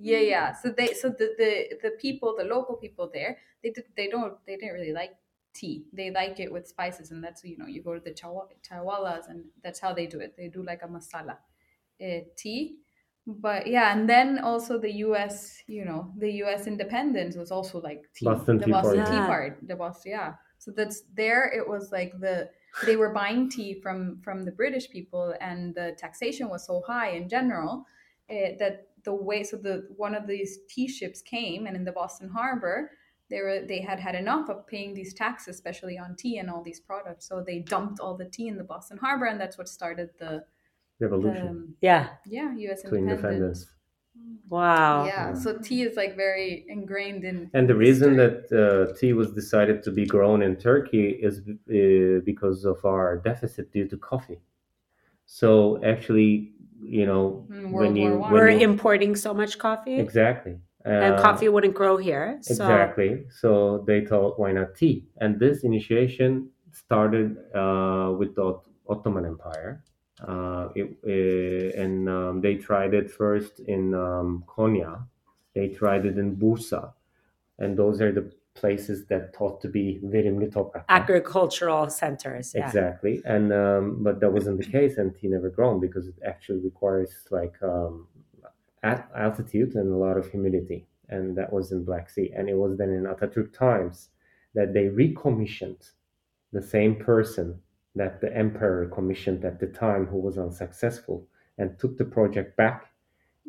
[0.03, 0.53] Yeah, yeah.
[0.61, 1.51] So they, so the the
[1.83, 5.13] the people, the local people there, they did, they don't, they didn't really like
[5.53, 5.85] tea.
[5.93, 9.29] They like it with spices, and that's you know, you go to the chawa, chawalas,
[9.29, 10.35] and that's how they do it.
[10.37, 11.37] They do like a masala
[12.03, 12.77] uh, tea.
[13.25, 15.63] But yeah, and then also the U.S.
[15.67, 16.67] You know, the U.S.
[16.67, 18.25] independence was also like tea.
[18.25, 19.11] Boston the Tea Boston Party.
[19.11, 19.27] Tea Yeah.
[19.27, 19.55] Party.
[19.65, 20.33] The Boston, yeah.
[20.57, 21.51] So that's there.
[21.51, 22.49] It was like the
[22.85, 27.11] they were buying tea from from the British people, and the taxation was so high
[27.11, 27.85] in general
[28.29, 31.91] eh, that the way so the one of these tea ships came and in the
[31.91, 32.91] Boston harbor
[33.33, 36.63] they were they had had enough of paying these taxes especially on tea and all
[36.69, 39.67] these products so they dumped all the tea in the Boston harbor and that's what
[39.79, 40.33] started the,
[40.99, 42.03] the Revolution um, Yeah.
[42.37, 43.59] yeah US independence independence.
[44.55, 45.05] Wow.
[45.09, 48.23] yeah so tea is like very ingrained in And the reason history.
[48.23, 53.07] that uh, tea was decided to be grown in Turkey is uh, because of our
[53.29, 54.39] deficit due to coffee.
[55.25, 55.49] So
[55.93, 56.31] actually,
[56.99, 60.55] you know, Mm, when you when We're you- importing so much coffee, exactly
[60.85, 62.39] and Uh, coffee wouldn't grow here.
[62.41, 63.23] So Exactly.
[63.29, 65.05] So they thought, why not tea?
[65.21, 69.83] And this initiation started uh, with the Ot- Ottoman Empire.
[70.27, 75.03] Uh, it, uh, and um, they tried it first in um, Konya.
[75.53, 76.93] They tried it in Bursa.
[77.59, 80.85] And those are the places that thought to be verimli topraklar.
[80.89, 82.53] agricultural centers.
[82.53, 82.65] Yeah.
[82.67, 86.59] Exactly, and um, but that wasn't the case, and tea never grown because it actually
[86.59, 88.07] requires like um,
[88.83, 92.55] at altitude and a lot of humidity, and that was in Black Sea, and it
[92.57, 94.09] was then in Ataturk times
[94.53, 95.89] that they recommissioned
[96.51, 97.59] the same person
[97.95, 101.27] that the emperor commissioned at the time who was unsuccessful,
[101.57, 102.91] and took the project back,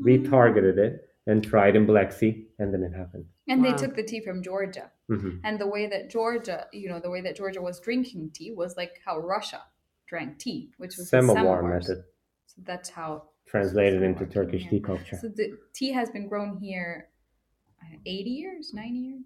[0.03, 3.27] retargeted it, and tried in Black Sea, and then it happened.
[3.49, 3.73] And Wow.
[3.73, 4.91] they took the tea from Georgia.
[5.09, 8.53] hmm And the way that Georgia, you know, the way that Georgia was drinking tea
[8.53, 9.63] was like how Russia
[10.07, 12.05] drank tea, which was the Samovar method
[12.47, 13.31] So that's how.
[13.47, 14.71] Translated Samovar into Turkish here.
[14.71, 15.19] tea culture.
[15.21, 17.09] So the tea has been grown here
[17.83, 19.23] uh, 80 years, 90 years.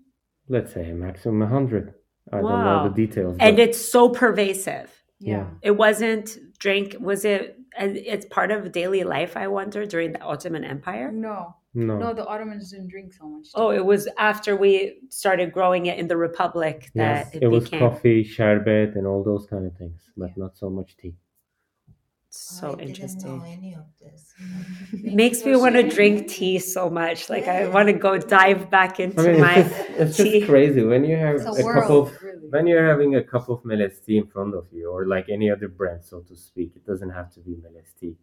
[0.48, 1.94] Let's say a maximum 100.
[2.32, 3.36] I don't know the details.
[3.40, 4.90] And but- it's so pervasive.
[5.20, 5.46] Yeah.
[5.62, 6.94] It wasn't drink.
[7.00, 7.56] Was it?
[7.76, 9.36] And it's part of daily life.
[9.36, 11.10] I wonder during the Ottoman Empire.
[11.12, 11.98] No, no.
[11.98, 13.44] no, the Ottomans didn't drink so much.
[13.46, 13.50] tea.
[13.56, 17.48] Oh, it was after we started growing it in the Republic that Yes, it, it
[17.48, 20.34] was became coffee, sherbet, and all those kind of things, but Yeah.
[20.44, 21.14] not so much tea.
[22.30, 23.20] So I interesting.
[23.20, 24.34] Didn't know any of this.
[24.92, 27.28] It makes me want to drink tea so much.
[27.30, 29.54] Like I want to go dive back into I mean, my.
[29.54, 30.40] it's just, it's just tea.
[30.46, 32.48] crazy when you have It's a a, world, couple of really.
[32.50, 35.50] when you're having a cup of Melez tea in front of you, or like any
[35.50, 36.72] other brand, so to speak.
[36.76, 38.16] It doesn't have to be Melez tea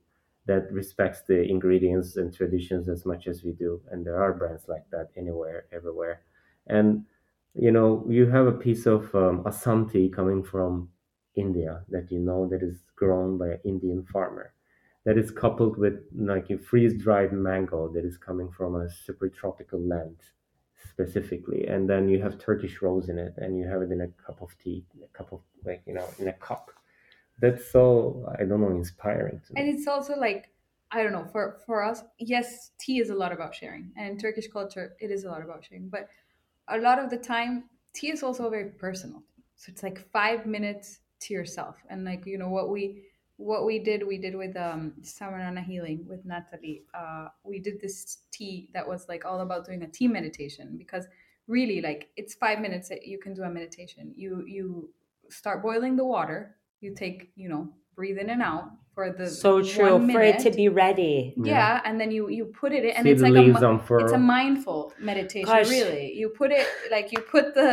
[0.46, 4.68] that respects the ingredients and traditions as much as we do, and there are brands
[4.68, 6.22] like that anywhere, everywhere.
[6.68, 7.06] And
[7.56, 10.90] you know, you have a piece of um, Assam tea coming from
[11.36, 14.54] India that you know that is grown by an Indian farmer.
[15.06, 19.80] That is coupled with like a freeze-dried mango that is coming from a super tropical
[19.80, 20.18] land
[20.90, 24.08] specifically and then you have turkish rose in it and you have it in a
[24.26, 26.72] cup of tea a cup of like you know in a cup
[27.40, 30.52] that's so i don't know inspiring and it's also like
[30.92, 34.18] i don't know for for us yes tea is a lot about sharing and in
[34.18, 36.08] turkish culture it is a lot about sharing but
[36.70, 39.22] a lot of the time tea is also very personal
[39.56, 42.84] so it's like five minutes to yourself and like you know what we
[43.38, 47.98] what we did we did with um samarana healing with natalie uh we did this
[48.32, 51.06] tea that was like all about doing a tea meditation because
[51.48, 54.90] really like it's five minutes that you can do a meditation you you
[55.30, 59.62] start boiling the water you take you know breathe in and out for the So
[59.62, 61.34] true one for it to be ready.
[61.38, 61.82] yeah.
[61.86, 64.04] and then you you put it in and See it's like a leaves mi- unfurl.
[64.04, 65.70] it's a mindful meditation Gosh.
[65.70, 67.70] really you put it like you put the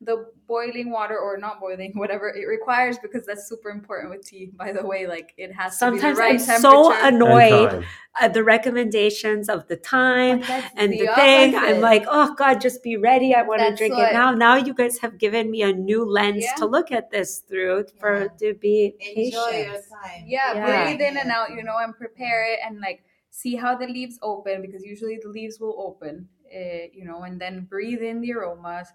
[0.00, 4.50] the boiling water or not boiling whatever it requires because that's super important with tea
[4.56, 7.06] by the way like it has Sometimes to be I'm the right so temperature.
[7.06, 7.86] And annoyed
[8.20, 10.42] at the recommendations of the time
[10.76, 11.56] and the, the thing.
[11.56, 13.34] I'm like, oh God, just be ready.
[13.34, 14.32] I want to drink what- it now.
[14.32, 16.54] Now you guys have given me a new lens Yeah.
[16.58, 18.28] to look at this through for Yeah.
[18.40, 19.84] to be Enjoy your patient.
[20.02, 20.24] time.
[20.26, 20.84] yeah, Yeah.
[20.84, 24.18] breathe in and out you know and prepare it and like see how the leaves
[24.22, 28.32] open because usually the leaves will open uh, you know and then breathe in the
[28.32, 28.88] aromas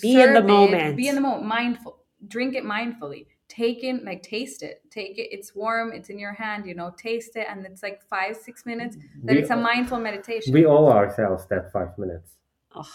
[0.00, 0.96] Be in the serve it, moment.
[0.96, 5.28] be in the moment mindful drink it mindfully take in like taste it take it
[5.30, 8.64] it's warm it's in your hand you know taste it and it's like five six
[8.64, 12.32] minutes then we, it's a mindful meditation we owe ourselves that five minutes
[12.76, 12.90] Oh,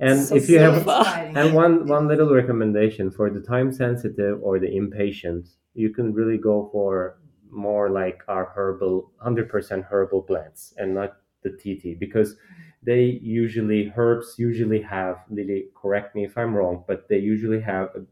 [0.00, 0.98] and so if you have beautiful.
[0.98, 1.36] inspiring.
[1.36, 6.38] and one one little recommendation for the time sensitive or the impatient you can really
[6.38, 7.18] go for
[7.50, 12.69] more like our herbal 100% herbal blends and not the tt because mm-hmm.
[12.82, 17.88] They usually herbs usually have lily correct me if i'm wrong but they usually have
[17.96, 18.02] a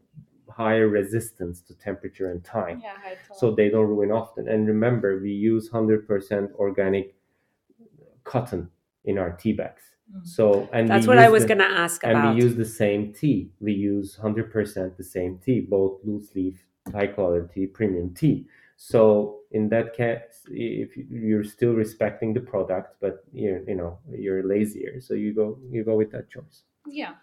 [0.52, 2.90] higher resistance to temperature and time yeah
[3.32, 7.14] so they don't ruin often and remember we use 100% organic
[8.24, 8.70] cotton
[9.04, 10.26] in our tea bags Mm.
[10.26, 12.28] so and That's what I was going to ask and about.
[12.28, 13.50] And we use the same tea.
[13.60, 18.46] We use 100% the same tea, both loose leaf, high quality, premium tea.
[18.80, 24.42] So in that case, if you're still respecting the product, but you're you know you're
[24.46, 26.62] lazier, so you go you go with that choice.
[26.86, 27.14] yeah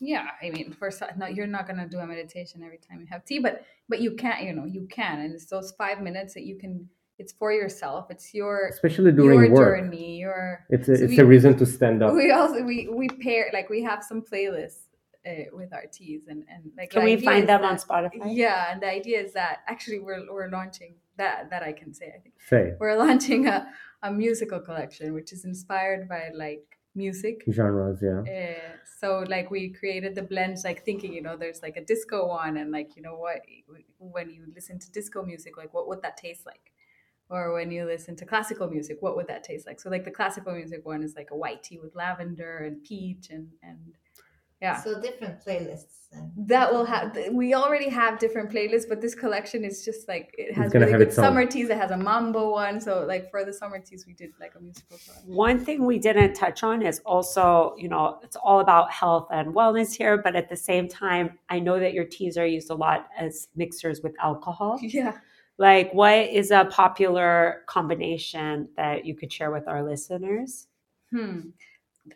[0.00, 3.06] yeah i mean first no you're not going to do a meditation every time you
[3.10, 3.54] have tea but
[3.88, 4.42] but you can't.
[4.46, 6.72] you know you can and it's those five minutes that you can
[7.18, 11.16] it's for yourself it's your Especially during your work, journey your it's a, So it's
[11.16, 12.14] we- a reason to stand up.
[12.14, 14.86] we also we we pair like we have some playlists
[15.28, 18.34] uh, with our teas and and like Can we find is them on Spotify?
[18.44, 22.06] yeah and the idea is that actually we're we're launching that that i can say
[22.16, 22.34] i think.
[22.52, 22.72] Say.
[22.80, 23.66] We're launching a,
[24.02, 27.44] a musical collection which is inspired by like music.
[27.50, 28.20] Genres, yeah.
[28.20, 32.26] uh, so like we created the blends like thinking you know there's like a disco
[32.26, 33.40] one and like you know what
[33.98, 36.72] when you listen to disco music like what would that taste like?
[37.30, 39.80] Or when you listen to classical music what would that taste like?
[39.80, 43.28] So like the classical music one is like a white tea with lavender and peach
[43.30, 43.78] and and
[44.60, 45.94] yeah So different playlists.
[46.12, 50.34] And that will have we already have different playlists but this collection is just like
[50.38, 53.30] it has really have good its summer teas it has a mambo one so like
[53.30, 56.62] for the summer teas we did like a musical collection One thing we didn't touch
[56.62, 60.56] on is also, you know, it's all about health and wellness here, but at the
[60.56, 64.78] same time, I know that your teas are used a lot as mixers with alcohol.
[64.82, 65.18] yeah
[65.58, 70.68] Like, what is a popular combination that you could share with our listeners?
[71.10, 71.50] Hmm.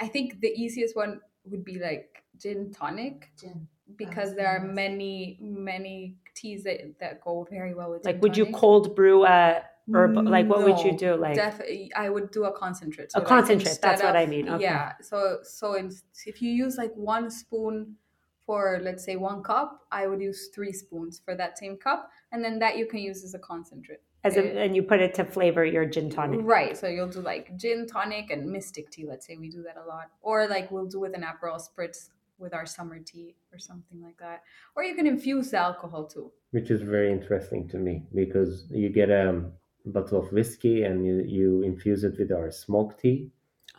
[0.01, 3.69] I think the easiest one would be like gin tonic Gin.
[3.97, 8.07] because oh, there are many many teas that, that go very well with it.
[8.07, 9.63] Like, gin would you cold brew a
[9.93, 10.25] herbal?
[10.25, 11.15] Like, what would you do?
[11.15, 11.63] Like, Def-
[11.95, 13.13] I would do a concentrate.
[13.15, 14.65] A like, concentrate, that's instead what I mean, okay.
[14.65, 14.93] Yeah.
[15.01, 15.93] So so in,
[16.27, 17.97] if you use like one spoon
[18.45, 22.43] for let's say one cup, I would use three spoons for that same cup, and
[22.45, 24.01] then that you can use as a concentrate.
[24.25, 26.41] as a, eh, and you put it to flavor your gin tonic.
[26.43, 26.77] Right.
[26.77, 29.05] So you'll do like gin tonic and mystic tea.
[29.07, 32.09] Let's say we do that a lot, or like we'll do with an Aperol spritz
[32.39, 34.43] with our summer tea or something like that.
[34.77, 36.31] Or you can infuse the alcohol too.
[36.51, 39.53] which is very interesting to me because you get um,
[39.87, 43.31] a bottle of whiskey and you, you infuse it with our smoke tea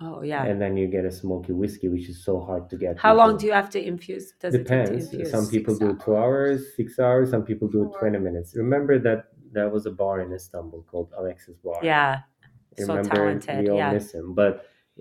[0.02, 0.44] Oh yeah.
[0.50, 3.38] and then you get a smoky whiskey which is so hard to get How long
[3.38, 4.34] do you have to infuse?
[4.40, 5.32] Does it depends take to infuse?
[5.32, 8.00] some people Six do two hours six hours some people do Four.
[8.00, 9.20] 20 minutes remember that
[9.52, 12.22] there was a bar in istanbul called alexis bar Yeah.
[12.80, 13.60] So talented.
[13.60, 13.94] we all Yeah.
[13.94, 14.54] miss him but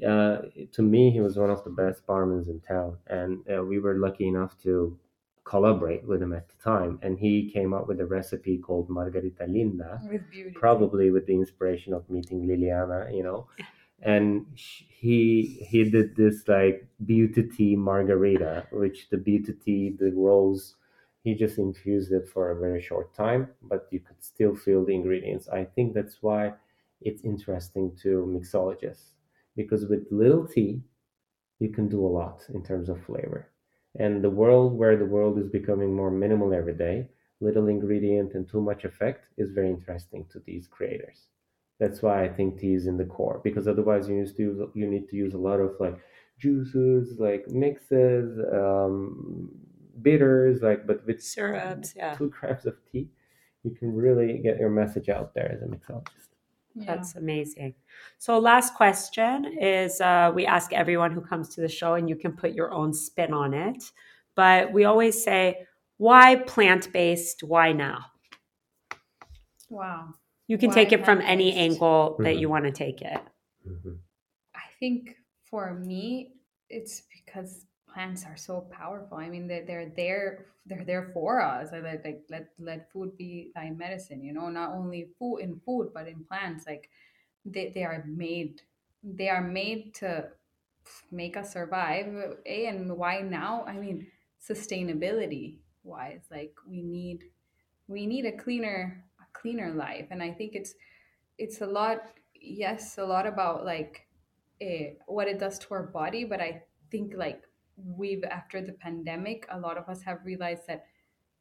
[0.07, 0.38] uh,
[0.72, 3.99] to me he was one of the best barmans in town and uh, we were
[3.99, 4.99] lucky enough to
[5.45, 9.45] collaborate with him at the time and he came up with a recipe called margarita
[9.45, 10.22] linda With
[10.55, 13.47] probably with the inspiration of meeting liliana you know?
[14.05, 20.74] And he he did this like beauty tea margarita which the beauty tea the rose
[21.22, 24.95] he just infused it for a very short time but you could still feel the
[24.95, 25.49] ingredients.
[25.49, 26.55] I think that's why
[27.01, 29.12] it's interesting to mixologists
[29.57, 30.82] because with little tea
[31.59, 33.48] you can do a lot in terms of flavor.
[33.98, 37.09] And the world where the world is becoming more minimal every day
[37.40, 41.26] little ingredient and too much effect is very interesting to these creators.
[41.80, 44.68] That's why i think tea is in the core because otherwise you used to use,
[44.74, 45.98] you need to use a lot of like
[46.38, 49.50] juices like mixes um
[50.00, 52.14] bitters like but with Syrups, yeah.
[52.14, 53.09] two grams of tea
[53.64, 56.32] you can really get your message out there as a mixologist
[56.74, 56.84] Yeah.
[56.86, 57.74] That's amazing.
[58.18, 62.16] So, last question is uh, we ask everyone who comes to the show, and you
[62.16, 63.92] can put your own spin on it.
[64.34, 65.66] But we always say,
[65.98, 67.42] why plant based?
[67.42, 68.06] Why now?
[69.68, 70.14] Wow.
[70.48, 71.80] You can Why take it from any plant-based?
[71.82, 72.40] angle that Mhm.
[72.40, 73.20] you want to take it.
[73.66, 73.98] Mhm.
[74.54, 76.34] I think for me,
[76.68, 79.18] it's because plants are so powerful.
[79.18, 80.47] I mean, they're, they're there.
[80.66, 81.70] They're there for us.
[81.72, 84.22] Like, like let let food be thy medicine.
[84.22, 86.66] You know, not only food in food, but in plants.
[86.66, 86.88] Like
[87.45, 88.62] they, they are made.
[89.03, 90.28] They are made to
[91.11, 92.07] make us survive.
[92.47, 93.64] A and why now?
[93.66, 94.07] I mean,
[94.40, 97.24] sustainability wise, like we need
[97.88, 100.74] we need a cleaner a cleaner life, and I think it's
[101.38, 102.01] it's a lot.
[102.34, 104.07] Yes, a lot about like
[104.61, 107.43] eh, what it does to our body but i think like
[107.85, 110.85] we've after the pandemic a lot of us have realized that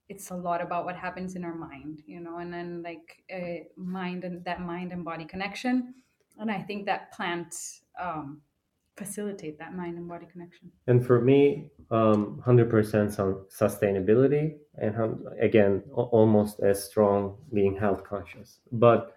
[0.10, 3.64] it's a lot about what happens in our mind you know and then like uh,
[3.76, 5.94] mind and that mind and body connection
[6.38, 8.42] and i think that plants um,
[8.98, 14.94] facilitate that mind and body connection And for me, um, 100% on sustainability, and
[15.39, 18.60] again, almost as strong being health conscious.
[18.72, 19.16] But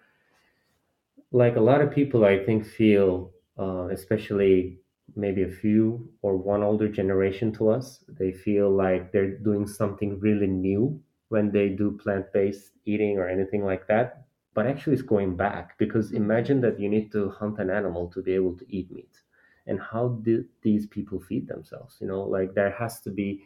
[1.33, 4.79] like a lot of people, I think, feel, uh, especially
[5.17, 10.19] maybe a few or one older generation to us, they feel like they're doing something
[10.21, 14.25] really new when they do plant based eating or anything like that.
[14.55, 18.23] But actually, it's going back because imagine that you need to hunt an animal to
[18.23, 19.21] be able to eat meat.
[19.67, 22.23] And how do these people feed themselves you know?
[22.23, 23.43] Like there has to be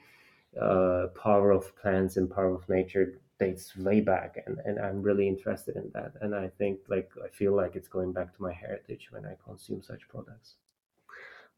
[0.61, 5.29] uh, power of plants and power of nature dates way back and, and i'm really
[5.29, 6.13] interested in that.
[6.21, 9.37] And i think like i feel like it's going back to my heritage when i
[9.47, 10.55] consume such products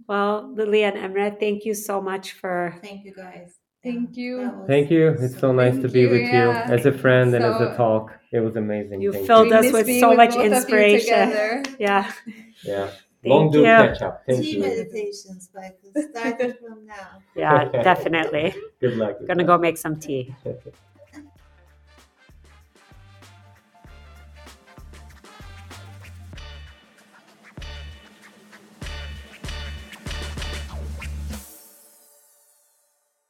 [0.08, 2.76] Well, Lily and Emre, thank you so much for.
[2.82, 3.54] Thank you guys.
[3.82, 4.62] Thank you.
[4.66, 7.58] thank you it's so nice to be you, with you as a friend and as
[7.62, 10.40] a talk it was amazing You Thank filled We us with so with much both
[10.40, 11.64] of you inspiration.
[11.78, 12.12] Yeah.
[12.62, 12.90] yeah
[13.22, 13.64] Thank long do you.
[13.64, 17.22] catch up thank Tea you meditations, Michael, starting from now.
[17.34, 18.54] Yeah, definitely.
[18.82, 19.46] good luck with Gonna that.
[19.46, 20.34] go make some tea.
[20.44, 20.72] Okay.